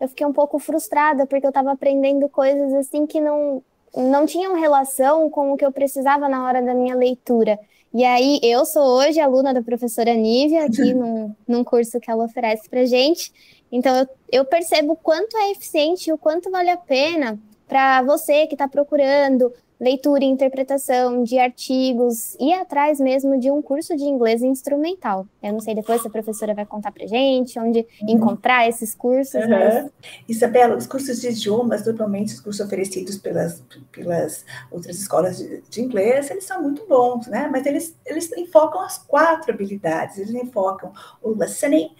eu 0.00 0.08
fiquei 0.08 0.26
um 0.26 0.32
pouco 0.32 0.58
frustrada 0.58 1.26
porque 1.26 1.44
eu 1.44 1.50
estava 1.50 1.72
aprendendo 1.72 2.28
coisas 2.28 2.72
assim 2.72 3.06
que 3.06 3.20
não 3.20 3.62
não 3.96 4.26
tinham 4.26 4.58
relação 4.58 5.28
com 5.30 5.52
o 5.52 5.56
que 5.56 5.64
eu 5.64 5.72
precisava 5.72 6.28
na 6.28 6.44
hora 6.46 6.62
da 6.62 6.74
minha 6.74 6.94
leitura. 6.94 7.58
E 7.92 8.04
aí, 8.04 8.38
eu 8.42 8.64
sou 8.64 8.82
hoje 8.82 9.18
aluna 9.18 9.52
da 9.52 9.62
professora 9.62 10.14
Nívia, 10.14 10.66
aqui 10.66 10.94
num, 10.94 11.34
num 11.46 11.64
curso 11.64 11.98
que 11.98 12.10
ela 12.10 12.24
oferece 12.24 12.68
para 12.68 12.84
gente. 12.86 13.32
Então, 13.70 13.96
eu, 13.96 14.08
eu 14.30 14.44
percebo 14.44 14.92
o 14.92 14.96
quanto 14.96 15.36
é 15.36 15.50
eficiente 15.50 16.08
e 16.08 16.12
o 16.12 16.18
quanto 16.18 16.50
vale 16.50 16.70
a 16.70 16.76
pena 16.76 17.38
para 17.66 18.02
você 18.02 18.46
que 18.46 18.54
está 18.54 18.68
procurando 18.68 19.52
leitura 19.80 20.22
e 20.22 20.26
interpretação 20.26 21.24
de 21.24 21.38
artigos 21.38 22.36
e 22.38 22.52
atrás 22.52 23.00
mesmo 23.00 23.40
de 23.40 23.50
um 23.50 23.62
curso 23.62 23.96
de 23.96 24.04
inglês 24.04 24.42
instrumental. 24.42 25.26
Eu 25.42 25.54
não 25.54 25.60
sei 25.60 25.74
depois 25.74 26.02
se 26.02 26.08
a 26.08 26.10
professora 26.10 26.54
vai 26.54 26.66
contar 26.66 26.92
para 26.92 27.06
gente 27.06 27.58
onde 27.58 27.80
uhum. 28.02 28.10
encontrar 28.10 28.68
esses 28.68 28.94
cursos. 28.94 29.42
Uhum. 29.42 29.48
Mas... 29.48 29.90
Isabela, 30.28 30.76
os 30.76 30.86
cursos 30.86 31.20
de 31.20 31.28
idiomas, 31.30 31.86
normalmente 31.86 32.34
os 32.34 32.40
cursos 32.40 32.64
oferecidos 32.64 33.16
pelas, 33.16 33.62
pelas 33.90 34.44
outras 34.70 34.98
escolas 34.98 35.38
de, 35.38 35.62
de 35.70 35.80
inglês, 35.80 36.30
eles 36.30 36.44
são 36.44 36.62
muito 36.62 36.86
bons, 36.86 37.26
né? 37.26 37.48
Mas 37.50 37.64
eles, 37.64 37.96
eles 38.04 38.30
enfocam 38.36 38.82
as 38.82 38.98
quatro 38.98 39.52
habilidades. 39.52 40.18
Eles 40.18 40.34
enfocam 40.34 40.92
o 41.22 41.32
listening, 41.32 41.90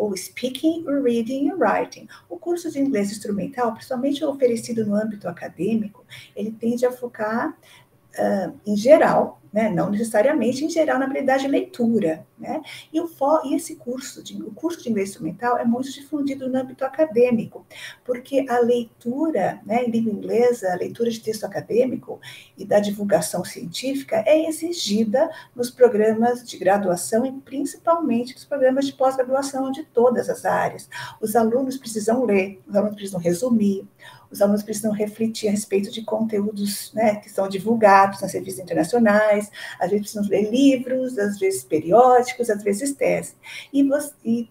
o 0.00 0.16
speaking, 0.16 0.84
reading 0.86 1.48
e 1.48 1.52
writing. 1.52 2.08
O 2.28 2.38
curso 2.38 2.70
de 2.70 2.80
inglês 2.80 3.10
instrumental, 3.12 3.72
principalmente 3.74 4.24
oferecido 4.24 4.86
no 4.86 4.94
âmbito 4.94 5.28
acadêmico, 5.28 6.06
ele 6.34 6.50
tende 6.52 6.86
a 6.86 6.92
focar 6.92 7.50
uh, 7.50 8.58
em 8.66 8.76
geral 8.76 9.39
né? 9.52 9.68
não 9.68 9.90
necessariamente 9.90 10.64
em 10.64 10.70
geral 10.70 10.98
na 10.98 11.04
habilidade 11.04 11.42
de 11.42 11.48
leitura. 11.48 12.26
Né? 12.38 12.62
E, 12.92 13.00
o, 13.00 13.08
e 13.44 13.54
esse 13.54 13.76
curso, 13.76 14.22
de, 14.22 14.40
o 14.42 14.50
curso 14.52 14.82
de 14.82 14.88
inglês 14.88 15.10
instrumental 15.10 15.58
é 15.58 15.64
muito 15.64 15.92
difundido 15.92 16.48
no 16.48 16.58
âmbito 16.58 16.84
acadêmico, 16.84 17.66
porque 18.04 18.46
a 18.48 18.58
leitura 18.60 19.60
né, 19.64 19.84
em 19.84 19.90
língua 19.90 20.12
inglesa, 20.12 20.72
a 20.72 20.76
leitura 20.76 21.10
de 21.10 21.20
texto 21.20 21.44
acadêmico 21.44 22.20
e 22.56 22.64
da 22.64 22.80
divulgação 22.80 23.44
científica 23.44 24.22
é 24.26 24.48
exigida 24.48 25.30
nos 25.54 25.70
programas 25.70 26.48
de 26.48 26.56
graduação 26.56 27.26
e 27.26 27.32
principalmente 27.32 28.34
nos 28.34 28.44
programas 28.44 28.86
de 28.86 28.92
pós-graduação 28.92 29.70
de 29.70 29.84
todas 29.84 30.30
as 30.30 30.44
áreas. 30.44 30.88
Os 31.20 31.36
alunos 31.36 31.76
precisam 31.76 32.24
ler, 32.24 32.62
os 32.66 32.74
alunos 32.74 32.94
precisam 32.94 33.20
resumir, 33.20 33.86
os 34.30 34.40
alunos 34.40 34.62
precisam 34.62 34.92
refletir 34.92 35.48
a 35.48 35.50
respeito 35.50 35.90
de 35.90 36.02
conteúdos 36.02 36.92
né, 36.94 37.16
que 37.16 37.28
são 37.28 37.48
divulgados 37.48 38.20
nas 38.20 38.32
revistas 38.32 38.64
internacionais, 38.64 39.50
às 39.78 39.90
vezes 39.90 40.10
precisam 40.12 40.28
ler 40.28 40.50
livros, 40.50 41.18
às 41.18 41.38
vezes 41.38 41.64
periódicos, 41.64 42.48
às 42.48 42.62
vezes 42.62 42.92
tese. 42.92 43.34
E, 43.72 43.82
você, 43.82 44.12
e 44.24 44.48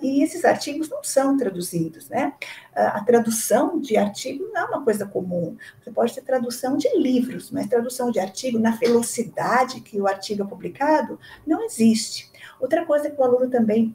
e, 0.00 0.22
esses 0.22 0.44
artigos 0.44 0.88
não 0.88 1.02
são 1.02 1.36
traduzidos, 1.36 2.08
né? 2.08 2.34
A, 2.72 2.98
a, 2.98 3.04
tradução 3.04 3.80
de 3.80 3.96
artigo 3.96 4.48
não 4.52 4.60
é 4.60 4.64
uma 4.64 4.84
coisa 4.84 5.04
comum. 5.04 5.56
Você 5.82 5.90
pode 5.90 6.14
ter 6.14 6.22
tradução 6.22 6.76
de 6.76 6.88
livros, 6.96 7.50
mas 7.50 7.66
tradução 7.66 8.12
de 8.12 8.20
artigo 8.20 8.60
na 8.60 8.70
velocidade 8.70 9.80
que 9.80 10.00
o 10.00 10.06
artigo 10.06 10.44
é 10.44 10.46
publicado 10.46 11.18
não 11.44 11.64
existe. 11.64 12.30
Outra 12.60 12.86
coisa 12.86 13.10
que 13.10 13.20
o 13.20 13.24
aluno 13.24 13.50
também 13.50 13.94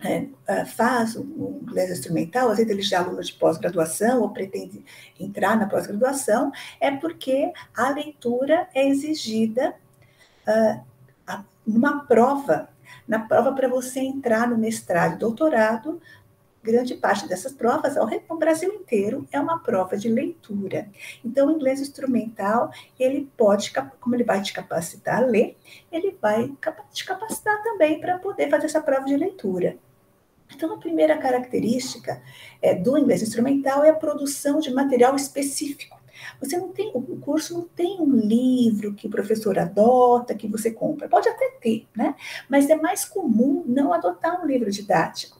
é, 0.00 0.26
é 0.46 0.64
faz 0.64 1.16
o 1.16 1.60
inglês 1.62 1.90
instrumental, 1.90 2.50
às 2.50 2.58
vezes 2.58 2.70
ele 2.70 2.82
já 2.82 2.98
é 2.98 3.00
aluno 3.00 3.22
de 3.22 3.32
pós-graduação 3.32 4.22
ou 4.22 4.30
pretende 4.30 4.84
entrar 5.18 5.56
na 5.56 5.66
pós-graduação, 5.66 6.52
é 6.80 6.90
porque 6.90 7.52
a 7.74 7.90
leitura 7.90 8.68
é 8.74 8.88
exigida 8.88 9.74
uh, 10.46 11.34
numa 11.66 12.04
prova 12.04 12.68
na 13.06 13.20
prova 13.20 13.52
para 13.52 13.68
você 13.68 14.00
entrar 14.00 14.48
no 14.48 14.58
mestrado 14.58 15.14
e 15.14 15.18
doutorado, 15.18 16.00
grande 16.62 16.96
parte 16.96 17.28
dessas 17.28 17.52
provas, 17.52 17.96
ao 17.96 18.08
Brasil 18.36 18.72
inteiro, 18.72 19.26
é 19.30 19.40
uma 19.40 19.60
prova 19.60 19.96
de 19.96 20.08
leitura. 20.08 20.88
Então, 21.24 21.46
o 21.46 21.52
inglês 21.52 21.80
instrumental, 21.80 22.70
ele 22.98 23.30
pode, 23.36 23.72
como 24.00 24.16
ele 24.16 24.24
vai 24.24 24.42
te 24.42 24.52
capacitar 24.52 25.22
a 25.22 25.26
ler, 25.26 25.56
ele 25.92 26.18
vai 26.20 26.52
te 26.92 27.04
capacitar 27.04 27.62
também 27.62 28.00
para 28.00 28.18
poder 28.18 28.50
fazer 28.50 28.66
essa 28.66 28.80
prova 28.80 29.04
de 29.04 29.16
leitura. 29.16 29.76
Então, 30.54 30.74
a 30.74 30.78
primeira 30.78 31.16
característica 31.18 32.22
é, 32.62 32.74
do 32.74 32.96
inglês 32.96 33.22
instrumental 33.22 33.84
é 33.84 33.90
a 33.90 33.94
produção 33.94 34.60
de 34.60 34.72
material 34.72 35.14
específico. 35.16 35.96
Você 36.40 36.56
não 36.56 36.68
tem, 36.68 36.90
o 36.94 37.16
curso 37.18 37.54
não 37.54 37.62
tem 37.62 38.00
um 38.00 38.14
livro 38.16 38.94
que 38.94 39.06
o 39.06 39.10
professor 39.10 39.58
adota, 39.58 40.34
que 40.34 40.48
você 40.48 40.70
compra. 40.70 41.08
Pode 41.08 41.28
até 41.28 41.50
ter, 41.60 41.86
né? 41.94 42.14
Mas 42.48 42.68
é 42.70 42.76
mais 42.76 43.04
comum 43.04 43.64
não 43.66 43.92
adotar 43.92 44.42
um 44.42 44.46
livro 44.46 44.70
didático 44.70 45.36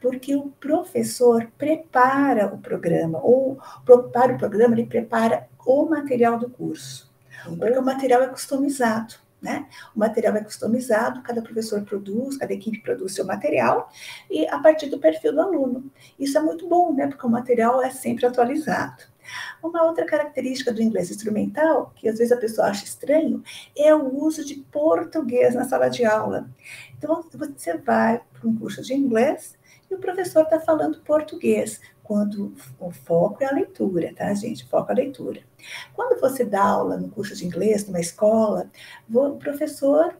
porque 0.00 0.34
o 0.34 0.50
professor 0.60 1.50
prepara 1.58 2.46
o 2.46 2.58
programa, 2.58 3.20
ou 3.22 3.58
para 3.84 4.34
o 4.34 4.38
programa, 4.38 4.74
ele 4.74 4.86
prepara 4.86 5.48
o 5.64 5.86
material 5.86 6.38
do 6.38 6.48
curso, 6.48 7.12
porque 7.58 7.78
o 7.78 7.84
material 7.84 8.22
é 8.22 8.28
customizado. 8.28 9.14
Né? 9.46 9.68
O 9.94 10.00
material 10.00 10.34
é 10.34 10.42
customizado, 10.42 11.22
cada 11.22 11.40
professor 11.40 11.80
produz, 11.82 12.36
cada 12.36 12.52
equipe 12.52 12.82
produz 12.82 13.14
seu 13.14 13.24
material, 13.24 13.88
e 14.28 14.44
a 14.48 14.58
partir 14.58 14.86
do 14.86 14.98
perfil 14.98 15.32
do 15.32 15.40
aluno. 15.40 15.88
Isso 16.18 16.36
é 16.36 16.40
muito 16.40 16.68
bom, 16.68 16.92
né? 16.92 17.06
porque 17.06 17.24
o 17.24 17.30
material 17.30 17.80
é 17.80 17.90
sempre 17.90 18.26
atualizado. 18.26 19.04
Uma 19.62 19.84
outra 19.84 20.04
característica 20.04 20.72
do 20.72 20.82
inglês 20.82 21.12
instrumental, 21.12 21.92
que 21.94 22.08
às 22.08 22.18
vezes 22.18 22.32
a 22.32 22.36
pessoa 22.36 22.66
acha 22.66 22.84
estranho, 22.84 23.40
é 23.78 23.94
o 23.94 24.16
uso 24.16 24.44
de 24.44 24.56
português 24.56 25.54
na 25.54 25.62
sala 25.62 25.88
de 25.88 26.04
aula. 26.04 26.50
Então, 26.98 27.24
você 27.32 27.76
vai 27.76 28.20
para 28.32 28.48
um 28.48 28.56
curso 28.56 28.82
de 28.82 28.94
inglês 28.94 29.56
e 29.88 29.94
o 29.94 29.98
professor 29.98 30.42
está 30.42 30.58
falando 30.58 31.00
português, 31.02 31.80
quando 32.06 32.54
o 32.78 32.90
foco 32.90 33.42
é 33.42 33.46
a 33.46 33.52
leitura, 33.52 34.14
tá, 34.14 34.32
gente? 34.32 34.64
O 34.64 34.68
foco 34.68 34.90
é 34.90 34.92
a 34.92 34.96
leitura. 34.96 35.40
Quando 35.92 36.20
você 36.20 36.44
dá 36.44 36.62
aula 36.62 36.96
no 36.96 37.08
curso 37.08 37.34
de 37.34 37.44
inglês, 37.44 37.86
numa 37.86 38.00
escola, 38.00 38.70
o 39.12 39.32
professor 39.32 40.16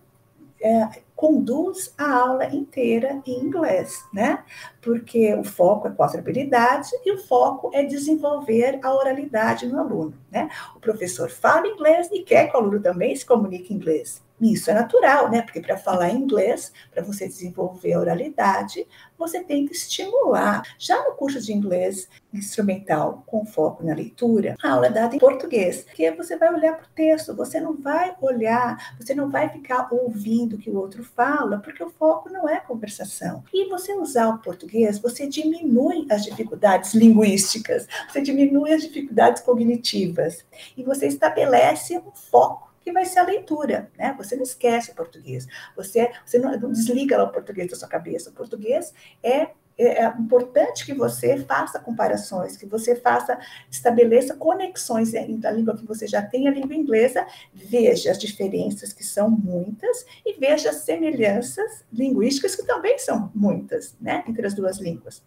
é, 0.60 0.88
conduz 1.14 1.94
a 1.96 2.12
aula 2.12 2.46
inteira 2.46 3.22
em 3.24 3.40
inglês, 3.40 4.04
né? 4.12 4.44
Porque 4.82 5.32
o 5.34 5.44
foco 5.44 5.86
é 5.86 5.92
quatro-habilidade 5.92 6.90
e 7.04 7.12
o 7.12 7.18
foco 7.18 7.70
é 7.72 7.84
desenvolver 7.84 8.80
a 8.82 8.92
oralidade 8.92 9.66
no 9.66 9.78
aluno, 9.78 10.14
né? 10.30 10.48
O 10.74 10.80
professor 10.80 11.30
fala 11.30 11.68
inglês 11.68 12.08
e 12.12 12.22
quer 12.22 12.50
que 12.50 12.56
o 12.56 12.60
aluno 12.60 12.80
também 12.80 13.14
se 13.14 13.24
comunique 13.24 13.72
em 13.72 13.76
inglês. 13.76 14.25
Isso 14.40 14.70
é 14.70 14.74
natural, 14.74 15.30
né? 15.30 15.40
Porque 15.42 15.60
para 15.60 15.78
falar 15.78 16.10
inglês, 16.10 16.72
para 16.92 17.02
você 17.02 17.26
desenvolver 17.26 17.94
a 17.94 18.00
oralidade, 18.00 18.86
você 19.18 19.42
tem 19.42 19.66
que 19.66 19.72
estimular. 19.72 20.62
Já 20.78 21.02
no 21.04 21.14
curso 21.14 21.40
de 21.40 21.52
inglês 21.52 22.08
instrumental 22.34 23.22
com 23.26 23.46
foco 23.46 23.82
na 23.82 23.94
leitura, 23.94 24.54
a 24.62 24.72
aula 24.72 24.88
é 24.88 24.90
dada 24.90 25.16
em 25.16 25.18
português, 25.18 25.86
que 25.94 26.10
você 26.12 26.36
vai 26.36 26.52
olhar 26.52 26.76
para 26.76 26.84
o 26.84 26.94
texto, 26.94 27.34
você 27.34 27.58
não 27.58 27.74
vai 27.74 28.14
olhar, 28.20 28.94
você 29.00 29.14
não 29.14 29.30
vai 29.30 29.48
ficar 29.48 29.88
ouvindo 29.90 30.56
o 30.56 30.58
que 30.58 30.68
o 30.68 30.76
outro 30.76 31.02
fala, 31.02 31.58
porque 31.58 31.82
o 31.82 31.88
foco 31.88 32.28
não 32.28 32.46
é 32.46 32.60
conversação. 32.60 33.42
E 33.54 33.70
você 33.70 33.94
usar 33.94 34.28
o 34.28 34.38
português, 34.38 34.98
você 34.98 35.26
diminui 35.26 36.06
as 36.10 36.24
dificuldades 36.24 36.92
linguísticas, 36.92 37.86
você 38.06 38.20
diminui 38.20 38.72
as 38.72 38.82
dificuldades 38.82 39.40
cognitivas 39.40 40.44
e 40.76 40.82
você 40.82 41.06
estabelece 41.06 41.96
um 41.96 42.12
foco 42.12 42.66
que 42.86 42.92
vai 42.92 43.04
ser 43.04 43.18
a 43.18 43.24
leitura, 43.24 43.90
né? 43.98 44.14
Você 44.16 44.36
não 44.36 44.44
esquece 44.44 44.92
o 44.92 44.94
português, 44.94 45.44
você, 45.74 46.08
você 46.24 46.38
não, 46.38 46.56
não 46.56 46.70
desliga 46.70 47.20
o 47.20 47.32
português 47.32 47.68
da 47.68 47.74
sua 47.74 47.88
cabeça. 47.88 48.30
O 48.30 48.32
português 48.32 48.94
é 49.24 49.48
é, 49.78 50.04
é 50.04 50.06
importante 50.06 50.86
que 50.86 50.94
você 50.94 51.36
faça 51.36 51.78
comparações, 51.78 52.56
que 52.56 52.64
você 52.64 52.96
faça, 52.96 53.38
estabeleça 53.70 54.34
conexões 54.34 55.12
entre 55.12 55.46
a 55.46 55.50
língua 55.50 55.76
que 55.76 55.84
você 55.84 56.06
já 56.06 56.22
tem, 56.22 56.48
a 56.48 56.50
língua 56.50 56.74
inglesa, 56.74 57.26
veja 57.52 58.10
as 58.10 58.18
diferenças, 58.18 58.94
que 58.94 59.04
são 59.04 59.28
muitas, 59.28 60.06
e 60.24 60.32
veja 60.40 60.70
as 60.70 60.76
semelhanças 60.76 61.84
linguísticas, 61.92 62.54
que 62.54 62.64
também 62.64 62.98
são 62.98 63.30
muitas, 63.34 63.94
né, 64.00 64.24
entre 64.26 64.46
as 64.46 64.54
duas 64.54 64.78
línguas. 64.78 65.22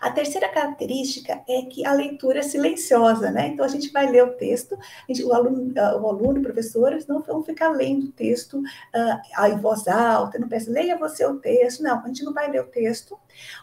A 0.00 0.10
terceira 0.10 0.48
característica 0.48 1.42
é 1.48 1.62
que 1.62 1.84
a 1.86 1.92
leitura 1.92 2.40
é 2.40 2.42
silenciosa, 2.42 3.30
né? 3.30 3.48
Então 3.48 3.64
a 3.64 3.68
gente 3.68 3.90
vai 3.92 4.10
ler 4.10 4.24
o 4.24 4.32
texto, 4.34 4.78
gente, 5.08 5.24
o 5.24 5.32
aluno, 5.32 5.72
ah, 5.78 5.96
o 5.96 6.08
aluno, 6.08 6.42
professores 6.42 7.06
não 7.06 7.20
vão 7.20 7.42
ficar 7.42 7.70
lendo 7.70 8.06
o 8.06 8.12
texto 8.12 8.58
uh, 8.58 9.46
em 9.46 9.58
voz 9.58 9.86
alta, 9.88 10.38
não 10.38 10.48
pensa, 10.48 10.70
leia 10.70 10.96
você 10.96 11.24
o 11.26 11.38
texto. 11.38 11.82
Não, 11.82 12.02
a 12.02 12.06
gente 12.06 12.24
não 12.24 12.32
vai 12.32 12.50
ler 12.50 12.62
o 12.62 12.66
texto, 12.66 13.18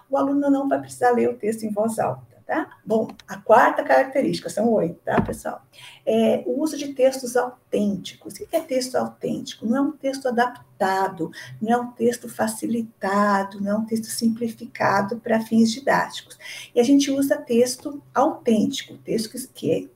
o 0.10 0.18
aluno 0.18 0.50
não 0.50 0.68
vai 0.68 0.80
precisar 0.80 1.12
ler 1.12 1.30
o 1.30 1.38
texto 1.38 1.64
em 1.64 1.72
voz 1.72 2.00
alta. 2.00 2.29
Tá? 2.50 2.68
Bom, 2.84 3.08
a 3.28 3.38
quarta 3.38 3.84
característica, 3.84 4.50
são 4.50 4.74
oito, 4.74 5.00
tá, 5.06 5.22
pessoal? 5.22 5.62
É 6.04 6.42
o 6.48 6.60
uso 6.60 6.76
de 6.80 6.96
textos 6.96 7.38
autênticos. 7.38 8.34
O 8.34 8.38
que 8.38 8.56
é 8.56 8.60
texto 8.60 8.96
autêntico? 8.96 9.68
Não 9.68 9.78
é 9.78 9.82
um 9.82 9.92
texto 9.92 10.28
adaptado, 10.28 11.30
não 11.62 11.72
é 11.72 11.78
um 11.78 11.92
texto 11.92 12.28
facilitado, 12.28 13.62
não 13.62 13.72
é 13.72 13.76
um 13.76 13.86
texto 13.86 14.06
simplificado 14.06 15.20
para 15.20 15.40
fins 15.42 15.72
didáticos. 15.72 16.40
E 16.74 16.80
a 16.80 16.84
gente 16.84 17.12
usa 17.12 17.38
texto 17.38 18.02
autêntico, 18.16 18.98
texto 18.98 19.30
que, 19.30 19.48
que 19.50 19.72
é 19.72 19.88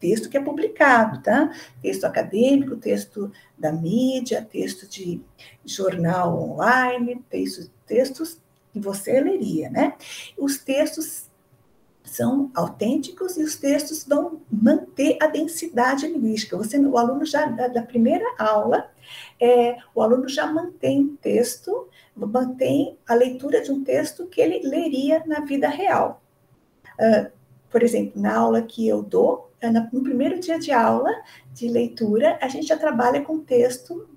texto 0.00 0.28
que 0.28 0.36
é 0.36 0.42
publicado, 0.42 1.22
tá? 1.22 1.52
Texto 1.80 2.02
acadêmico, 2.02 2.74
texto 2.74 3.30
da 3.56 3.70
mídia, 3.70 4.42
texto 4.42 4.88
de 4.88 5.20
jornal 5.64 6.36
online, 6.36 7.24
textos, 7.30 7.70
textos 7.86 8.40
que 8.72 8.80
você 8.80 9.20
leria, 9.20 9.70
né? 9.70 9.94
Os 10.36 10.58
textos 10.58 11.25
são 12.06 12.50
autênticos 12.54 13.36
e 13.36 13.42
os 13.42 13.56
textos 13.56 14.04
vão 14.04 14.40
manter 14.50 15.18
a 15.20 15.26
densidade 15.26 16.06
linguística. 16.06 16.56
Você, 16.56 16.78
o 16.78 16.96
aluno 16.96 17.26
já 17.26 17.46
da, 17.46 17.68
da 17.68 17.82
primeira 17.82 18.24
aula, 18.38 18.88
é, 19.40 19.76
o 19.94 20.00
aluno 20.00 20.28
já 20.28 20.46
mantém 20.46 21.02
o 21.02 21.16
texto, 21.16 21.88
mantém 22.14 22.96
a 23.06 23.14
leitura 23.14 23.60
de 23.60 23.72
um 23.72 23.82
texto 23.82 24.26
que 24.26 24.40
ele 24.40 24.66
leria 24.66 25.22
na 25.26 25.40
vida 25.40 25.68
real. 25.68 26.22
Uh, 26.98 27.30
por 27.70 27.82
exemplo, 27.82 28.20
na 28.20 28.36
aula 28.36 28.62
que 28.62 28.86
eu 28.88 29.02
dou, 29.02 29.50
no 29.92 30.02
primeiro 30.02 30.38
dia 30.38 30.58
de 30.58 30.70
aula 30.70 31.10
de 31.52 31.68
leitura, 31.68 32.38
a 32.40 32.48
gente 32.48 32.68
já 32.68 32.76
trabalha 32.76 33.20
com 33.22 33.40
texto 33.40 34.08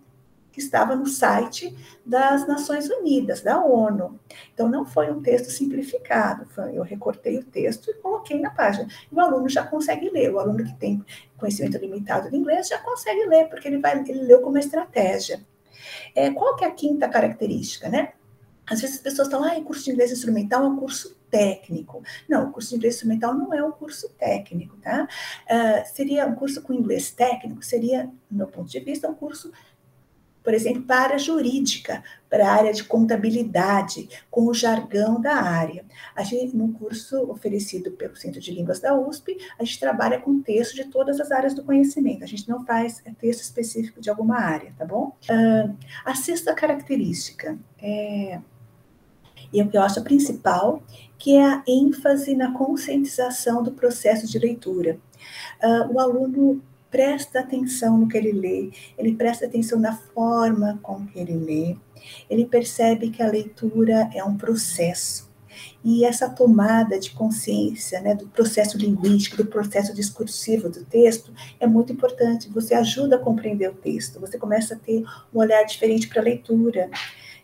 que 0.52 0.60
estava 0.60 0.96
no 0.96 1.08
site 1.08 1.76
das 2.06 2.48
Nações 2.48 2.90
Unidas, 2.90 3.42
da 3.42 3.64
ONU. 3.64 4.20
Então, 4.54 4.68
não 4.68 4.86
foi 4.86 5.12
um 5.12 5.22
texto 5.22 5.50
simplificado, 5.50 6.48
eu 6.74 6.84
recortei 6.84 7.38
o 7.38 7.44
texto 7.44 7.90
e 7.90 7.94
coloquei 7.96 8.40
na 8.40 8.50
página. 8.50 8.88
E 9.12 9.16
o 9.16 9.20
aluno 9.20 9.48
já 9.48 9.66
consegue 9.66 10.10
ler, 10.10 10.34
o 10.34 10.40
aluno 10.40 10.64
que 10.64 10.76
tem 10.76 11.04
conhecimento 11.38 11.78
limitado 11.78 12.30
de 12.30 12.36
inglês 12.36 12.68
já 12.68 12.78
consegue 12.80 13.26
ler, 13.26 13.48
porque 13.50 13.68
ele, 13.68 13.78
vai, 13.78 14.00
ele 14.00 14.24
leu 14.24 14.42
como 14.42 14.58
estratégia. 14.58 15.40
É, 16.16 16.30
qual 16.32 16.56
que 16.56 16.64
é 16.64 16.68
a 16.68 16.72
quinta 16.72 17.08
característica, 17.08 17.90
né? 17.90 18.14
Às 18.70 18.82
vezes 18.82 18.98
as 18.98 19.02
pessoas 19.02 19.30
falam, 19.30 19.52
ah, 19.52 19.58
o 19.58 19.64
curso 19.64 19.86
de 19.86 19.92
inglês 19.92 20.12
instrumental 20.12 20.64
é 20.64 20.68
um 20.68 20.78
curso 20.78 21.18
técnico. 21.30 22.04
Não, 22.28 22.50
o 22.50 22.52
curso 22.52 22.70
de 22.70 22.76
inglês 22.76 22.96
instrumental 22.96 23.34
não 23.34 23.54
é 23.54 23.64
um 23.64 23.72
curso 23.72 24.10
técnico, 24.10 24.78
tá? 24.78 25.08
Uh, 25.46 25.96
seria 25.96 26.28
um 26.28 26.36
curso 26.36 26.62
com 26.62 26.74
inglês 26.74 27.10
técnico, 27.12 27.64
seria, 27.64 28.06
no 28.30 28.38
meu 28.38 28.48
ponto 28.48 28.70
de 28.70 28.80
vista, 28.80 29.10
um 29.10 29.16
curso 29.16 29.52
por 30.44 30.54
exemplo, 30.54 30.84
para 30.84 31.02
a 31.02 31.04
área 31.04 31.18
jurídica, 31.18 32.04
para 32.30 32.48
a 32.48 32.54
área 32.54 32.74
de 32.74 32.84
contabilidade, 32.84 34.10
com 34.30 34.46
o 34.46 34.54
jargão 34.54 35.20
da 35.20 35.36
área. 35.36 35.86
A 36.16 36.24
gente, 36.24 36.56
no 36.56 36.72
curso 36.74 37.30
oferecido 37.30 37.92
pelo 37.92 38.16
Centro 38.16 38.40
de 38.40 38.52
Línguas 38.52 38.80
da 38.80 38.96
USP, 38.96 39.38
a 39.58 39.64
gente 39.64 39.80
trabalha 39.80 40.20
com 40.20 40.42
texto 40.42 40.76
de 40.76 40.86
todas 40.86 41.20
as 41.20 41.32
áreas 41.32 41.54
do 41.54 41.64
conhecimento, 41.64 42.24
a 42.24 42.28
gente 42.28 42.48
não 42.48 42.66
faz 42.66 43.02
é, 43.06 43.12
texto 43.12 43.42
específico 43.42 44.00
de 44.00 44.10
alguma 44.10 44.40
área, 44.40 44.74
tá 44.78 44.86
bom? 44.86 45.16
Uh, 45.30 45.76
a 46.06 46.16
sexta 46.16 46.54
característica 46.54 47.58
é 47.82 48.40
e 49.52 49.62
o 49.62 49.68
que 49.68 49.78
eu 49.78 49.82
acho 49.82 50.04
principal, 50.04 50.84
que 51.18 51.36
é 51.36 51.44
a 51.44 51.64
ênfase 51.68 52.36
na 52.36 52.54
conscientização 52.54 53.64
do 53.64 53.72
processo 53.72 54.28
de 54.28 54.38
leitura. 54.38 55.00
Uh, 55.62 55.94
o 55.94 56.00
aluno 56.00 56.62
presta 56.90 57.40
atenção 57.40 57.98
no 57.98 58.08
que 58.08 58.18
ele 58.18 58.32
lê, 58.32 58.72
ele 58.98 59.16
presta 59.16 59.46
atenção 59.46 59.80
na 59.80 59.96
forma 59.96 60.80
com 60.82 61.06
que 61.06 61.20
ele 61.20 61.34
lê, 61.34 61.76
ele 62.30 62.46
percebe 62.46 63.10
que 63.10 63.22
a 63.22 63.30
leitura 63.30 64.10
é 64.14 64.24
um 64.24 64.36
processo. 64.36 65.30
E 65.84 66.06
essa 66.06 66.30
tomada 66.30 67.00
de 67.00 67.12
consciência 67.12 68.02
né, 68.02 68.16
do 68.16 68.28
processo 68.28 68.78
linguístico, 68.78 69.38
do 69.38 69.46
processo 69.46 69.94
discursivo 69.94 70.70
do 70.70 70.86
texto, 70.86 71.34
é 71.60 71.68
muito 71.68 71.92
importante. 71.92 72.50
Você 72.50 72.74
ajuda 72.74 73.16
a 73.16 73.20
compreender 73.20 73.70
o 73.70 73.76
texto, 73.76 74.20
você 74.20 74.38
começa 74.38 74.76
a 74.76 74.78
ter 74.78 75.04
um 75.34 75.40
olhar 75.40 75.64
diferente 75.64 76.08
para 76.08 76.22
a 76.22 76.24
leitura. 76.24 76.90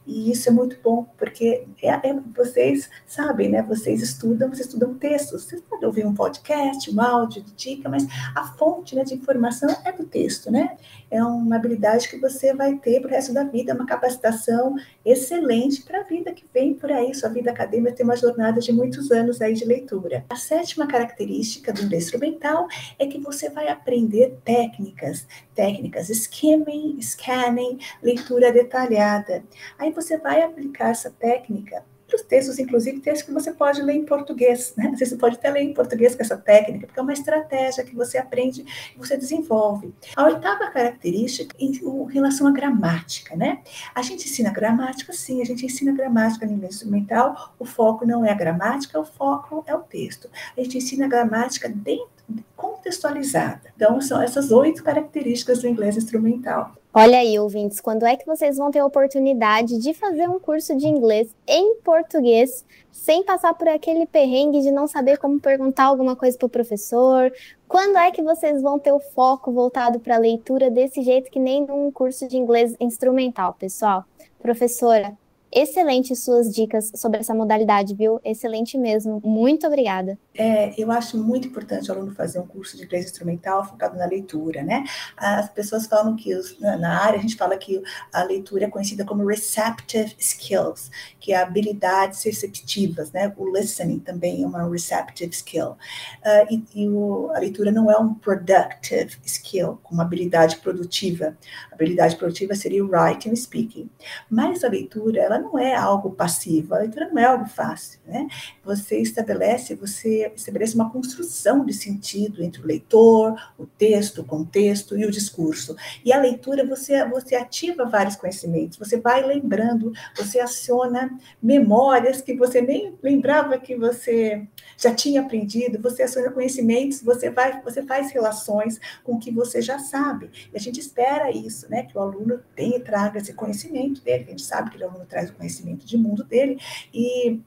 E 0.05 0.31
isso 0.31 0.49
é 0.49 0.51
muito 0.51 0.77
bom, 0.83 1.07
porque 1.17 1.65
é, 1.81 2.09
é, 2.09 2.19
vocês 2.35 2.89
sabem, 3.07 3.49
né? 3.49 3.61
Vocês 3.63 4.01
estudam, 4.01 4.49
vocês 4.49 4.67
estudam 4.67 4.93
textos. 4.93 5.43
Vocês 5.43 5.61
podem 5.61 5.87
ouvir 5.87 6.05
um 6.05 6.13
podcast, 6.13 6.93
um 6.93 7.01
áudio 7.01 7.41
de 7.41 7.53
dica, 7.53 7.89
mas 7.89 8.05
a 8.35 8.43
fonte 8.43 8.95
né, 8.95 9.03
de 9.03 9.15
informação 9.15 9.69
é 9.83 9.91
do 9.91 10.05
texto, 10.05 10.51
né? 10.51 10.77
É 11.09 11.23
uma 11.23 11.55
habilidade 11.55 12.09
que 12.09 12.19
você 12.19 12.53
vai 12.53 12.75
ter 12.77 12.99
para 12.99 13.09
o 13.09 13.11
resto 13.11 13.33
da 13.33 13.43
vida, 13.43 13.73
uma 13.73 13.85
capacitação 13.85 14.75
excelente 15.03 15.83
para 15.83 15.99
a 15.99 16.03
vida 16.03 16.33
que 16.33 16.45
vem 16.53 16.73
por 16.73 16.91
aí. 16.91 17.13
Sua 17.13 17.29
vida 17.29 17.51
acadêmica 17.51 17.95
tem 17.95 18.03
uma 18.03 18.15
jornada 18.15 18.59
de 18.59 18.71
muitos 18.71 19.11
anos 19.11 19.41
aí 19.41 19.53
de 19.53 19.65
leitura. 19.65 20.25
A 20.29 20.35
sétima 20.35 20.87
característica 20.87 21.71
do 21.71 21.93
instrumental 21.95 22.67
é 22.97 23.05
que 23.05 23.19
você 23.19 23.49
vai 23.49 23.67
aprender 23.69 24.37
técnicas, 24.43 25.27
técnicas 25.53 26.09
skimming, 26.09 26.99
scanning, 27.01 27.79
leitura 28.01 28.51
detalhada. 28.51 29.43
Aí 29.77 29.91
você 29.91 30.17
vai 30.17 30.41
aplicar 30.41 30.89
essa 30.89 31.09
técnica 31.11 31.83
os 32.13 32.21
textos, 32.21 32.59
inclusive 32.59 32.99
textos 32.99 33.25
que 33.25 33.33
você 33.33 33.51
pode 33.51 33.81
ler 33.81 33.93
em 33.93 34.05
português, 34.05 34.73
né? 34.77 34.93
Você 34.97 35.15
pode 35.15 35.35
até 35.37 35.49
ler 35.49 35.61
em 35.61 35.73
português 35.73 36.15
com 36.15 36.21
essa 36.21 36.37
técnica, 36.37 36.87
porque 36.87 36.99
é 36.99 37.03
uma 37.03 37.13
estratégia 37.13 37.83
que 37.83 37.95
você 37.95 38.17
aprende 38.17 38.65
e 38.95 38.97
você 38.97 39.17
desenvolve. 39.17 39.93
A 40.15 40.25
oitava 40.25 40.69
característica 40.69 41.55
em 41.59 41.71
relação 42.11 42.47
à 42.47 42.51
gramática, 42.51 43.35
né? 43.35 43.61
A 43.93 44.01
gente 44.01 44.27
ensina 44.27 44.51
gramática, 44.51 45.11
sim, 45.13 45.41
a 45.41 45.45
gente 45.45 45.65
ensina 45.65 45.91
gramática 45.91 46.45
no 46.45 46.53
inglês 46.53 46.75
instrumental, 46.75 47.53
o 47.57 47.65
foco 47.65 48.05
não 48.05 48.23
é 48.25 48.31
a 48.31 48.35
gramática, 48.35 48.99
o 48.99 49.05
foco 49.05 49.63
é 49.65 49.73
o 49.73 49.79
texto. 49.79 50.29
A 50.55 50.61
gente 50.61 50.77
ensina 50.77 51.07
gramática 51.07 51.67
dentro 51.67 52.14
contextualizada. 52.55 53.71
Então, 53.75 53.99
são 54.01 54.21
essas 54.21 54.51
oito 54.51 54.83
características 54.83 55.61
do 55.61 55.67
inglês 55.67 55.97
instrumental. 55.97 56.73
Olha 56.93 57.19
aí, 57.19 57.37
ouvintes, 57.37 57.81
quando 57.81 58.05
é 58.05 58.15
que 58.15 58.25
vocês 58.25 58.55
vão 58.57 58.71
ter 58.71 58.79
a 58.79 58.85
oportunidade 58.85 59.77
de 59.79 59.93
fazer 59.93 60.29
um 60.29 60.39
curso 60.39 60.77
de 60.77 60.87
inglês 60.87 61.35
em 61.45 61.75
português, 61.81 62.65
sem 62.91 63.23
passar 63.23 63.53
por 63.53 63.67
aquele 63.67 64.05
perrengue 64.05 64.61
de 64.61 64.71
não 64.71 64.87
saber 64.87 65.17
como 65.17 65.39
perguntar 65.39 65.85
alguma 65.85 66.15
coisa 66.15 66.37
para 66.37 66.45
o 66.45 66.49
professor? 66.49 67.33
Quando 67.67 67.97
é 67.97 68.11
que 68.11 68.23
vocês 68.23 68.61
vão 68.61 68.79
ter 68.79 68.93
o 68.93 68.99
foco 68.99 69.51
voltado 69.51 69.99
para 69.99 70.15
a 70.15 70.19
leitura 70.19 70.71
desse 70.71 71.01
jeito 71.01 71.29
que 71.29 71.39
nem 71.39 71.65
num 71.65 71.91
curso 71.91 72.27
de 72.27 72.37
inglês 72.37 72.75
instrumental, 72.79 73.53
pessoal? 73.53 74.05
Professora, 74.41 75.17
Excelente 75.57 76.13
suas 76.17 76.53
dicas 76.53 76.91
sobre 76.95 77.21
essa 77.21 77.33
modalidade, 77.33 77.95
viu? 77.95 78.19
Excelente 78.25 78.77
mesmo. 78.77 79.21
Muito 79.23 79.65
obrigada. 79.65 80.19
É, 80.37 80.73
eu 80.77 80.91
acho 80.91 81.17
muito 81.17 81.47
importante 81.47 81.89
o 81.89 81.93
aluno 81.93 82.13
fazer 82.13 82.39
um 82.39 82.47
curso 82.47 82.75
de 82.75 82.83
inglês 82.83 83.05
instrumental 83.05 83.63
focado 83.65 83.97
na 83.97 84.05
leitura, 84.05 84.61
né? 84.63 84.83
As 85.15 85.49
pessoas 85.49 85.87
falam 85.87 86.15
que 86.15 86.35
os, 86.35 86.59
na, 86.59 87.01
área 87.01 87.17
a 87.17 87.21
gente 87.21 87.37
fala 87.37 87.57
que 87.57 87.81
a 88.11 88.23
leitura 88.23 88.65
é 88.65 88.69
conhecida 88.69 89.05
como 89.05 89.25
receptive 89.25 90.13
skills, 90.17 90.91
que 91.19 91.31
é 91.31 91.37
habilidades 91.37 92.21
receptivas, 92.23 93.11
né? 93.13 93.33
O 93.37 93.49
listening 93.49 93.99
também 93.99 94.43
é 94.43 94.47
uma 94.47 94.69
receptive 94.69 95.31
skill. 95.31 95.71
Uh, 95.71 96.47
e, 96.49 96.83
e 96.83 96.89
o, 96.89 97.31
a 97.33 97.39
leitura 97.39 97.71
não 97.71 97.89
é 97.89 97.97
um 97.97 98.13
productive 98.13 99.17
skill, 99.23 99.79
como 99.83 100.01
habilidade 100.01 100.57
produtiva. 100.57 101.37
A 101.71 101.75
habilidade 101.75 102.17
produtiva 102.17 102.55
seria 102.55 102.83
o 102.83 102.89
writing 102.89 103.31
e 103.31 103.37
speaking. 103.37 103.89
Mas 104.29 104.63
a 104.65 104.67
leitura, 104.67 105.21
ela 105.21 105.39
não 105.39 105.57
é 105.57 105.73
algo 105.75 106.11
passivo, 106.11 106.75
a 106.75 106.79
leitura 106.79 107.09
não 107.09 107.21
é 107.21 107.25
algo 107.25 107.45
fácil, 107.45 107.99
né? 108.05 108.27
Você 108.63 108.99
estabelece, 108.99 109.75
você 109.75 110.24
estabelece 110.33 110.75
uma 110.75 110.89
construção 110.89 111.65
de 111.65 111.73
sentido 111.73 112.43
entre 112.43 112.61
o 112.61 112.65
leitor, 112.65 113.35
o 113.57 113.65
texto, 113.65 114.21
o 114.21 114.25
contexto 114.25 114.97
e 114.97 115.05
o 115.05 115.11
discurso. 115.11 115.75
E 116.03 116.11
a 116.11 116.19
leitura, 116.19 116.65
você, 116.65 117.03
você 117.05 117.35
ativa 117.35 117.85
vários 117.85 118.15
conhecimentos, 118.15 118.77
você 118.77 118.97
vai 118.97 119.25
lembrando, 119.25 119.91
você 120.15 120.39
aciona 120.39 121.17
memórias 121.41 122.21
que 122.21 122.35
você 122.35 122.61
nem 122.61 122.97
lembrava 123.01 123.57
que 123.57 123.75
você 123.75 124.47
já 124.77 124.93
tinha 124.93 125.21
aprendido, 125.21 125.81
você 125.81 126.03
aciona 126.03 126.31
conhecimentos, 126.31 127.01
você 127.01 127.29
vai, 127.29 127.61
você 127.61 127.81
faz 127.83 128.11
relações 128.11 128.79
com 129.03 129.13
o 129.13 129.19
que 129.19 129.31
você 129.31 129.61
já 129.61 129.79
sabe. 129.79 130.29
E 130.53 130.57
a 130.57 130.59
gente 130.59 130.79
espera 130.79 131.31
isso, 131.31 131.69
né? 131.69 131.83
Que 131.83 131.97
o 131.97 132.01
aluno 132.01 132.39
tenha 132.55 132.77
e 132.77 132.81
traga 132.81 133.19
esse 133.19 133.33
conhecimento 133.33 134.01
dele, 134.01 134.25
a 134.27 134.29
gente 134.29 134.43
sabe 134.43 134.71
que 134.71 134.81
o 134.81 134.87
aluno 134.87 135.05
traz 135.05 135.29
o 135.29 135.33
conhecimento 135.33 135.85
de 135.85 135.97
mundo 135.97 136.23
dele, 136.23 136.59
e 136.93 137.39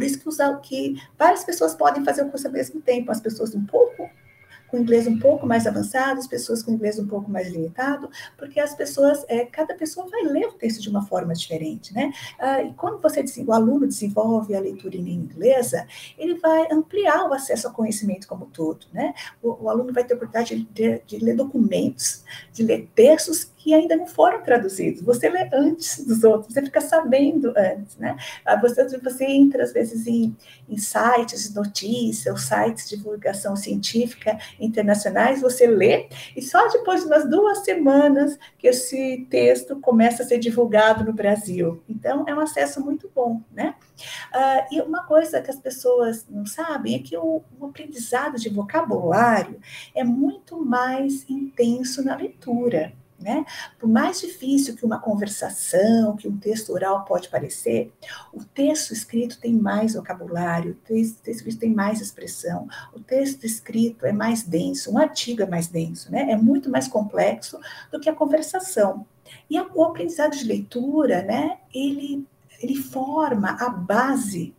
por 0.00 0.04
isso 0.04 0.18
que, 0.18 0.28
usar, 0.28 0.58
que 0.62 0.96
várias 1.18 1.44
pessoas 1.44 1.74
podem 1.74 2.02
fazer 2.02 2.22
o 2.22 2.30
curso 2.30 2.46
ao 2.46 2.52
mesmo 2.54 2.80
tempo, 2.80 3.12
as 3.12 3.20
pessoas 3.20 3.54
um 3.54 3.66
pouco 3.66 4.08
com 4.68 4.78
inglês 4.78 5.06
um 5.06 5.18
pouco 5.18 5.46
mais 5.46 5.66
avançado, 5.66 6.20
as 6.20 6.28
pessoas 6.28 6.62
com 6.62 6.72
inglês 6.72 6.98
um 6.98 7.06
pouco 7.06 7.30
mais 7.30 7.48
limitado, 7.48 8.08
porque 8.38 8.60
as 8.60 8.74
pessoas, 8.74 9.24
é, 9.28 9.44
cada 9.44 9.74
pessoa 9.74 10.06
vai 10.08 10.22
ler 10.22 10.46
o 10.46 10.52
texto 10.52 10.80
de 10.80 10.88
uma 10.88 11.04
forma 11.04 11.34
diferente, 11.34 11.92
né? 11.92 12.12
Ah, 12.38 12.62
e 12.62 12.72
quando 12.74 13.00
você, 13.00 13.22
o 13.44 13.52
aluno 13.52 13.86
desenvolve 13.86 14.54
a 14.54 14.60
leitura 14.60 14.96
em 14.96 15.10
inglesa, 15.10 15.86
ele 16.16 16.38
vai 16.38 16.68
ampliar 16.70 17.28
o 17.28 17.34
acesso 17.34 17.66
ao 17.66 17.74
conhecimento 17.74 18.28
como 18.28 18.46
todo, 18.46 18.86
né? 18.92 19.12
O, 19.42 19.64
o 19.64 19.68
aluno 19.68 19.92
vai 19.92 20.04
ter 20.04 20.14
a 20.14 20.16
oportunidade 20.16 20.54
de, 20.54 20.64
de, 20.72 21.02
de 21.04 21.24
ler 21.24 21.34
documentos, 21.34 22.24
de 22.52 22.62
ler 22.62 22.88
textos 22.94 23.50
que 23.60 23.74
ainda 23.74 23.94
não 23.94 24.06
foram 24.06 24.42
traduzidos. 24.42 25.02
Você 25.02 25.28
lê 25.28 25.46
antes 25.52 26.02
dos 26.04 26.24
outros, 26.24 26.54
você 26.54 26.62
fica 26.62 26.80
sabendo 26.80 27.52
antes, 27.54 27.94
né? 27.98 28.16
Ah, 28.42 28.56
você, 28.56 28.86
você 28.98 29.26
entra, 29.26 29.62
às 29.62 29.72
vezes, 29.72 30.06
em, 30.06 30.34
em 30.66 30.78
sites 30.78 31.48
de 31.48 31.54
notícia, 31.54 32.32
ou 32.32 32.38
sites 32.38 32.88
de 32.88 32.96
divulgação 32.96 33.54
científica 33.56 34.38
internacionais, 34.58 35.42
você 35.42 35.66
lê, 35.66 36.08
e 36.34 36.40
só 36.40 36.68
depois 36.68 37.02
de 37.02 37.06
umas 37.08 37.28
duas 37.28 37.58
semanas 37.58 38.38
que 38.58 38.66
esse 38.66 39.26
texto 39.28 39.78
começa 39.78 40.22
a 40.22 40.26
ser 40.26 40.38
divulgado 40.38 41.04
no 41.04 41.12
Brasil. 41.12 41.82
Então, 41.86 42.24
é 42.26 42.34
um 42.34 42.40
acesso 42.40 42.82
muito 42.82 43.10
bom, 43.14 43.42
né? 43.52 43.74
Ah, 44.32 44.66
e 44.72 44.80
uma 44.80 45.04
coisa 45.04 45.42
que 45.42 45.50
as 45.50 45.58
pessoas 45.58 46.26
não 46.30 46.46
sabem 46.46 46.94
é 46.94 46.98
que 46.98 47.14
o, 47.14 47.42
o 47.58 47.66
aprendizado 47.66 48.38
de 48.38 48.48
vocabulário 48.48 49.60
é 49.94 50.02
muito 50.02 50.64
mais 50.64 51.28
intenso 51.28 52.02
na 52.02 52.16
leitura. 52.16 52.98
Né? 53.20 53.44
Por 53.78 53.86
mais 53.86 54.20
difícil 54.20 54.74
que 54.74 54.84
uma 54.84 54.98
conversação, 54.98 56.16
que 56.16 56.26
um 56.26 56.38
texto 56.38 56.72
oral 56.72 57.04
pode 57.04 57.28
parecer, 57.28 57.92
o 58.32 58.42
texto 58.42 58.92
escrito 58.92 59.38
tem 59.38 59.52
mais 59.52 59.92
vocabulário, 59.92 60.72
o 60.72 60.74
texto, 60.74 61.28
escrito 61.28 61.58
tem 61.58 61.74
mais 61.74 62.00
expressão, 62.00 62.66
o 62.94 63.00
texto 63.00 63.44
escrito 63.44 64.06
é 64.06 64.12
mais 64.12 64.42
denso, 64.42 64.90
um 64.90 64.96
artigo 64.96 65.42
é 65.42 65.46
mais 65.46 65.66
denso, 65.66 66.10
né? 66.10 66.30
é 66.30 66.36
muito 66.36 66.70
mais 66.70 66.88
complexo 66.88 67.60
do 67.92 68.00
que 68.00 68.08
a 68.08 68.14
conversação. 68.14 69.06
E 69.50 69.58
a, 69.58 69.66
o 69.74 69.84
aprendizado 69.84 70.34
de 70.34 70.44
leitura, 70.44 71.22
né, 71.22 71.58
ele, 71.74 72.26
ele 72.60 72.76
forma 72.76 73.50
a 73.60 73.68
base 73.68 74.54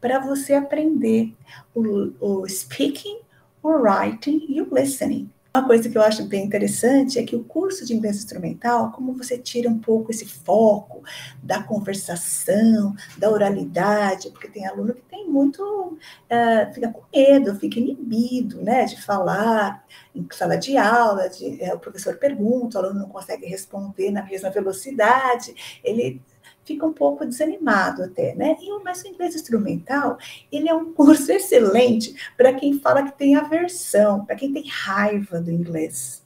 para 0.00 0.18
você 0.18 0.54
aprender 0.54 1.34
o, 1.74 2.12
o 2.20 2.48
speaking, 2.48 3.18
o 3.62 3.70
writing 3.70 4.46
e 4.48 4.62
o 4.62 4.74
listening. 4.74 5.30
Uma 5.56 5.66
coisa 5.66 5.88
que 5.88 5.96
eu 5.96 6.02
acho 6.02 6.22
bem 6.24 6.44
interessante 6.44 7.18
é 7.18 7.22
que 7.22 7.34
o 7.34 7.42
curso 7.42 7.86
de 7.86 7.94
inglês 7.94 8.18
instrumental, 8.18 8.92
como 8.92 9.14
você 9.14 9.38
tira 9.38 9.70
um 9.70 9.78
pouco 9.78 10.10
esse 10.10 10.26
foco 10.26 11.02
da 11.42 11.62
conversação, 11.62 12.94
da 13.16 13.30
oralidade, 13.30 14.28
porque 14.32 14.48
tem 14.48 14.66
aluno 14.66 14.92
que 14.92 15.00
tem 15.00 15.26
muito, 15.26 15.62
uh, 15.62 16.74
fica 16.74 16.92
com 16.92 17.00
medo, 17.10 17.54
fica 17.54 17.80
inibido, 17.80 18.60
né, 18.60 18.84
de 18.84 19.00
falar 19.00 19.82
em 20.14 20.28
sala 20.30 20.58
de 20.58 20.76
aula, 20.76 21.26
de, 21.30 21.58
uh, 21.62 21.76
o 21.76 21.78
professor 21.78 22.18
pergunta, 22.18 22.78
o 22.78 22.84
aluno 22.84 23.00
não 23.00 23.08
consegue 23.08 23.46
responder 23.46 24.10
na 24.10 24.22
mesma 24.22 24.50
velocidade, 24.50 25.80
ele 25.82 26.20
fica 26.64 26.86
um 26.86 26.92
pouco 26.92 27.24
desanimado 27.24 28.02
até, 28.02 28.34
né? 28.34 28.56
E 28.60 28.72
o 28.72 28.82
mais 28.82 29.04
inglês 29.04 29.34
instrumental, 29.34 30.18
ele 30.50 30.68
é 30.68 30.74
um 30.74 30.92
curso 30.92 31.30
excelente 31.32 32.14
para 32.36 32.52
quem 32.52 32.78
fala 32.80 33.04
que 33.04 33.16
tem 33.16 33.36
aversão, 33.36 34.24
para 34.24 34.36
quem 34.36 34.52
tem 34.52 34.68
raiva 34.68 35.40
do 35.40 35.50
inglês. 35.50 36.24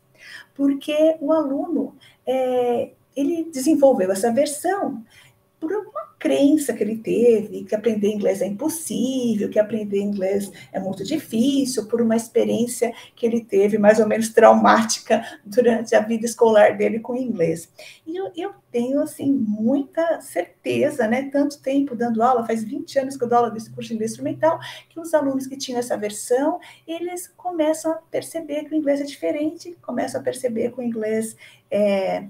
Porque 0.54 1.16
o 1.20 1.32
aluno, 1.32 1.94
é, 2.26 2.90
ele 3.16 3.44
desenvolveu 3.44 4.10
essa 4.12 4.28
aversão 4.28 5.04
por 5.60 5.70
uma 5.70 6.10
crença 6.18 6.74
que 6.74 6.82
ele 6.82 6.98
teve, 6.98 7.64
que 7.64 7.74
aprender 7.74 8.12
inglês 8.12 8.42
é 8.42 8.46
impossível, 8.46 9.48
que 9.48 9.58
aprender 9.58 10.00
inglês 10.00 10.52
é 10.70 10.78
muito 10.78 11.02
difícil, 11.02 11.86
por 11.86 12.00
uma 12.02 12.14
experiência 12.14 12.92
que 13.16 13.24
ele 13.24 13.42
teve 13.42 13.78
mais 13.78 13.98
ou 13.98 14.06
menos 14.06 14.28
traumática 14.28 15.22
durante 15.44 15.94
a 15.94 16.00
vida 16.00 16.26
escolar 16.26 16.76
dele 16.76 17.00
com 17.00 17.16
inglês. 17.16 17.72
E 18.06 18.16
eu, 18.16 18.30
eu 18.36 18.52
tenho, 18.70 19.00
assim, 19.02 19.32
muita 19.32 20.20
certeza, 20.20 21.08
né, 21.08 21.30
tanto 21.30 21.60
tempo 21.60 21.96
dando 21.96 22.22
aula, 22.22 22.46
faz 22.46 22.62
20 22.62 22.98
anos 22.98 23.16
que 23.16 23.24
eu 23.24 23.28
dou 23.28 23.38
aula 23.38 23.50
desse 23.50 23.70
curso 23.70 23.88
de 23.88 23.94
inglês 23.94 24.12
instrumental, 24.12 24.58
que 24.90 25.00
os 25.00 25.14
alunos 25.14 25.46
que 25.46 25.56
tinham 25.56 25.78
essa 25.78 25.96
versão, 25.96 26.60
eles 26.86 27.28
começam 27.28 27.92
a 27.92 27.96
perceber 27.96 28.64
que 28.64 28.74
o 28.74 28.76
inglês 28.76 29.00
é 29.00 29.04
diferente, 29.04 29.76
começam 29.80 30.20
a 30.20 30.24
perceber 30.24 30.70
que 30.70 30.80
o 30.80 30.82
inglês 30.82 31.34
é 31.70 32.24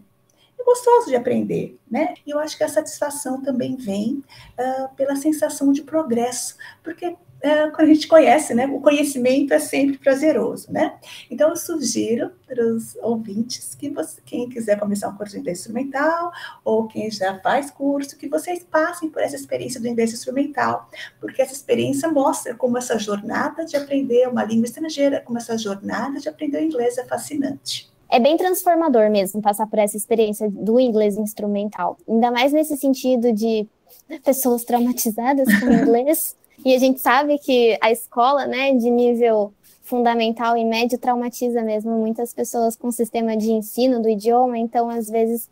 é 0.61 0.65
gostoso 0.65 1.09
de 1.09 1.17
aprender, 1.17 1.79
né? 1.91 2.15
E 2.27 2.31
eu 2.31 2.39
acho 2.39 2.57
que 2.57 2.65
a 2.65 2.69
satisfação 2.69 3.43
também 3.43 3.77
vem 3.77 4.23
uh, 4.59 4.95
pela 4.95 5.17
sensação 5.17 5.73
de 5.73 5.83
progresso, 5.83 6.57
porque 6.83 7.07
uh, 7.07 7.73
quando 7.75 7.91
a 7.91 7.95
gente 7.95 8.07
conhece, 8.07 8.55
né? 8.55 8.67
O 8.67 8.81
conhecimento 8.81 9.53
é 9.53 9.59
sempre 9.59 9.99
prazeroso, 9.99 10.71
né? 10.71 10.99
Então, 11.31 11.51
eu 11.51 11.57
sugiro 11.57 12.33
para 12.47 12.63
os 12.65 12.95
ouvintes 12.97 13.75
que 13.75 13.89
você, 13.89 14.21
quem 14.25 14.49
quiser 14.49 14.79
começar 14.79 15.09
um 15.09 15.17
curso 15.17 15.33
de 15.33 15.41
inglês 15.41 15.61
instrumental, 15.61 16.31
ou 16.65 16.87
quem 16.87 17.11
já 17.11 17.39
faz 17.41 17.71
curso, 17.71 18.17
que 18.17 18.29
vocês 18.29 18.63
passem 18.65 19.09
por 19.09 19.23
essa 19.23 19.37
experiência 19.37 19.81
do 19.81 19.89
inglês 19.89 20.13
instrumental, 20.13 20.89
porque 21.21 21.43
essa 21.43 21.55
experiência 21.55 22.09
mostra 22.11 22.55
como 22.55 22.79
essa 22.79 22.99
jornada 22.99 23.65
de 23.65 23.77
aprender 23.77 24.29
uma 24.29 24.45
língua 24.45 24.67
estrangeira, 24.67 25.21
como 25.21 25.39
essa 25.39 25.57
jornada 25.57 26.21
de 26.21 26.29
aprender 26.29 26.59
o 26.59 26.65
inglês 26.65 26.99
é 26.99 27.05
fascinante 27.05 27.90
é 28.11 28.19
bem 28.19 28.37
transformador 28.37 29.11
mesmo 29.11 29.41
passar 29.41 29.67
por 29.67 29.79
essa 29.79 29.97
experiência 29.97 30.51
do 30.51 30.81
inglês 30.81 31.17
instrumental. 31.17 31.97
Ainda 32.09 32.31
mais 32.31 32.53
nesse 32.53 32.77
sentido 32.77 33.33
de 33.33 33.67
pessoas 34.25 34.65
traumatizadas 34.65 35.49
com 35.61 35.71
inglês. 35.71 36.37
e 36.65 36.75
a 36.75 36.79
gente 36.79 37.01
sabe 37.01 37.39
que 37.39 37.79
a 37.81 37.91
escola, 37.91 38.47
né, 38.47 38.75
de 38.75 38.91
nível 38.91 39.53
fundamental 39.83 40.57
e 40.57 40.65
médio 40.65 40.99
traumatiza 40.99 41.63
mesmo 41.63 41.93
muitas 41.93 42.33
pessoas 42.33 42.77
com 42.77 42.89
o 42.89 42.93
sistema 42.93 43.37
de 43.37 43.51
ensino 43.51 44.01
do 44.01 44.09
idioma, 44.09 44.57
então 44.57 44.89
às 44.89 45.09
vezes 45.09 45.49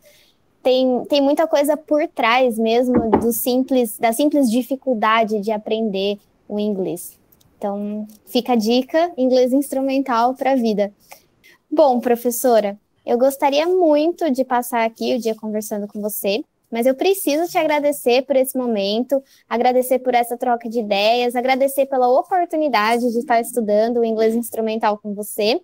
tem, 0.63 1.03
tem 1.05 1.21
muita 1.21 1.45
coisa 1.45 1.75
por 1.75 2.07
trás 2.07 2.57
mesmo 2.57 3.09
do 3.11 3.33
simples 3.33 3.97
da 3.97 4.13
simples 4.13 4.49
dificuldade 4.49 5.41
de 5.41 5.51
aprender 5.51 6.17
o 6.47 6.59
inglês. 6.59 7.17
Então, 7.57 8.07
fica 8.25 8.53
a 8.53 8.55
dica, 8.55 9.11
inglês 9.17 9.51
instrumental 9.51 10.33
para 10.33 10.53
a 10.53 10.55
vida. 10.55 10.93
Bom, 11.71 11.99
professora, 11.99 12.79
eu 13.05 13.17
gostaria 13.17 13.65
muito 13.67 14.29
de 14.31 14.43
passar 14.43 14.85
aqui 14.85 15.15
o 15.15 15.19
dia 15.19 15.35
conversando 15.35 15.87
com 15.87 16.01
você, 16.01 16.43
mas 16.71 16.87
eu 16.87 16.95
preciso 16.95 17.49
te 17.49 17.57
agradecer 17.59 18.23
por 18.23 18.35
esse 18.35 18.57
momento, 18.57 19.21
agradecer 19.47 19.99
por 19.99 20.15
essa 20.15 20.35
troca 20.35 20.67
de 20.67 20.79
ideias, 20.79 21.35
agradecer 21.35 21.85
pela 21.85 22.09
oportunidade 22.09 23.11
de 23.11 23.19
estar 23.19 23.39
estudando 23.39 23.97
o 23.97 24.03
inglês 24.03 24.35
instrumental 24.35 24.97
com 24.97 25.13
você. 25.13 25.61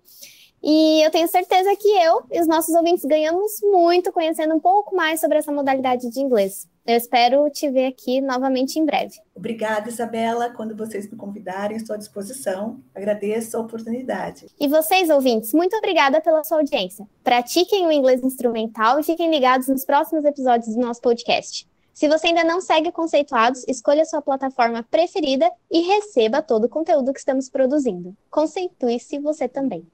E 0.62 1.02
eu 1.02 1.10
tenho 1.10 1.28
certeza 1.28 1.74
que 1.76 1.88
eu 1.88 2.22
e 2.32 2.40
os 2.40 2.46
nossos 2.46 2.74
ouvintes 2.74 3.04
ganhamos 3.04 3.60
muito 3.62 4.12
conhecendo 4.12 4.54
um 4.54 4.60
pouco 4.60 4.94
mais 4.94 5.20
sobre 5.20 5.38
essa 5.38 5.52
modalidade 5.52 6.08
de 6.08 6.20
inglês. 6.20 6.68
Eu 6.86 6.96
espero 6.96 7.50
te 7.50 7.68
ver 7.68 7.86
aqui 7.86 8.20
novamente 8.20 8.78
em 8.78 8.84
breve. 8.84 9.16
Obrigada, 9.34 9.88
Isabela. 9.88 10.50
Quando 10.50 10.76
vocês 10.76 11.10
me 11.10 11.16
convidarem, 11.16 11.76
estou 11.76 11.94
à 11.94 11.96
disposição. 11.96 12.80
Agradeço 12.94 13.56
a 13.56 13.60
oportunidade. 13.60 14.46
E 14.58 14.68
vocês, 14.68 15.10
ouvintes, 15.10 15.52
muito 15.52 15.76
obrigada 15.76 16.20
pela 16.20 16.44
sua 16.44 16.58
audiência. 16.58 17.04
Pratiquem 17.24 17.86
o 17.86 17.92
inglês 17.92 18.22
instrumental 18.22 19.00
e 19.00 19.02
fiquem 19.02 19.30
ligados 19.30 19.66
nos 19.66 19.84
próximos 19.84 20.24
episódios 20.24 20.76
do 20.76 20.80
nosso 20.80 21.00
podcast. 21.00 21.66
Se 21.92 22.08
você 22.08 22.28
ainda 22.28 22.44
não 22.44 22.60
segue 22.60 22.92
Conceituados, 22.92 23.64
escolha 23.66 24.04
sua 24.04 24.20
plataforma 24.22 24.82
preferida 24.82 25.50
e 25.70 25.80
receba 25.80 26.42
todo 26.42 26.64
o 26.64 26.68
conteúdo 26.68 27.12
que 27.12 27.18
estamos 27.18 27.48
produzindo. 27.48 28.14
Conceitue-se 28.30 29.18
você 29.18 29.48
também. 29.48 29.86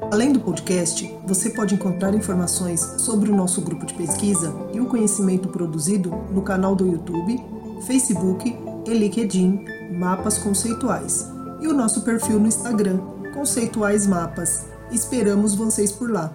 Além 0.00 0.32
do 0.32 0.40
podcast, 0.40 1.14
você 1.26 1.50
pode 1.50 1.74
encontrar 1.74 2.14
informações 2.14 2.80
sobre 2.98 3.30
o 3.30 3.36
nosso 3.36 3.60
grupo 3.60 3.84
de 3.84 3.94
pesquisa 3.94 4.54
e 4.72 4.80
o 4.80 4.86
conhecimento 4.86 5.48
produzido 5.48 6.10
no 6.30 6.40
canal 6.40 6.74
do 6.74 6.86
YouTube, 6.86 7.38
Facebook 7.86 8.56
e 8.86 8.90
LinkedIn 8.90 9.64
Mapas 9.92 10.38
Conceituais 10.38 11.26
e 11.60 11.66
o 11.66 11.74
nosso 11.74 12.02
perfil 12.02 12.40
no 12.40 12.46
Instagram 12.46 12.98
Conceituais 13.34 14.06
Mapas. 14.06 14.66
Esperamos 14.90 15.54
vocês 15.54 15.92
por 15.92 16.10
lá. 16.10 16.32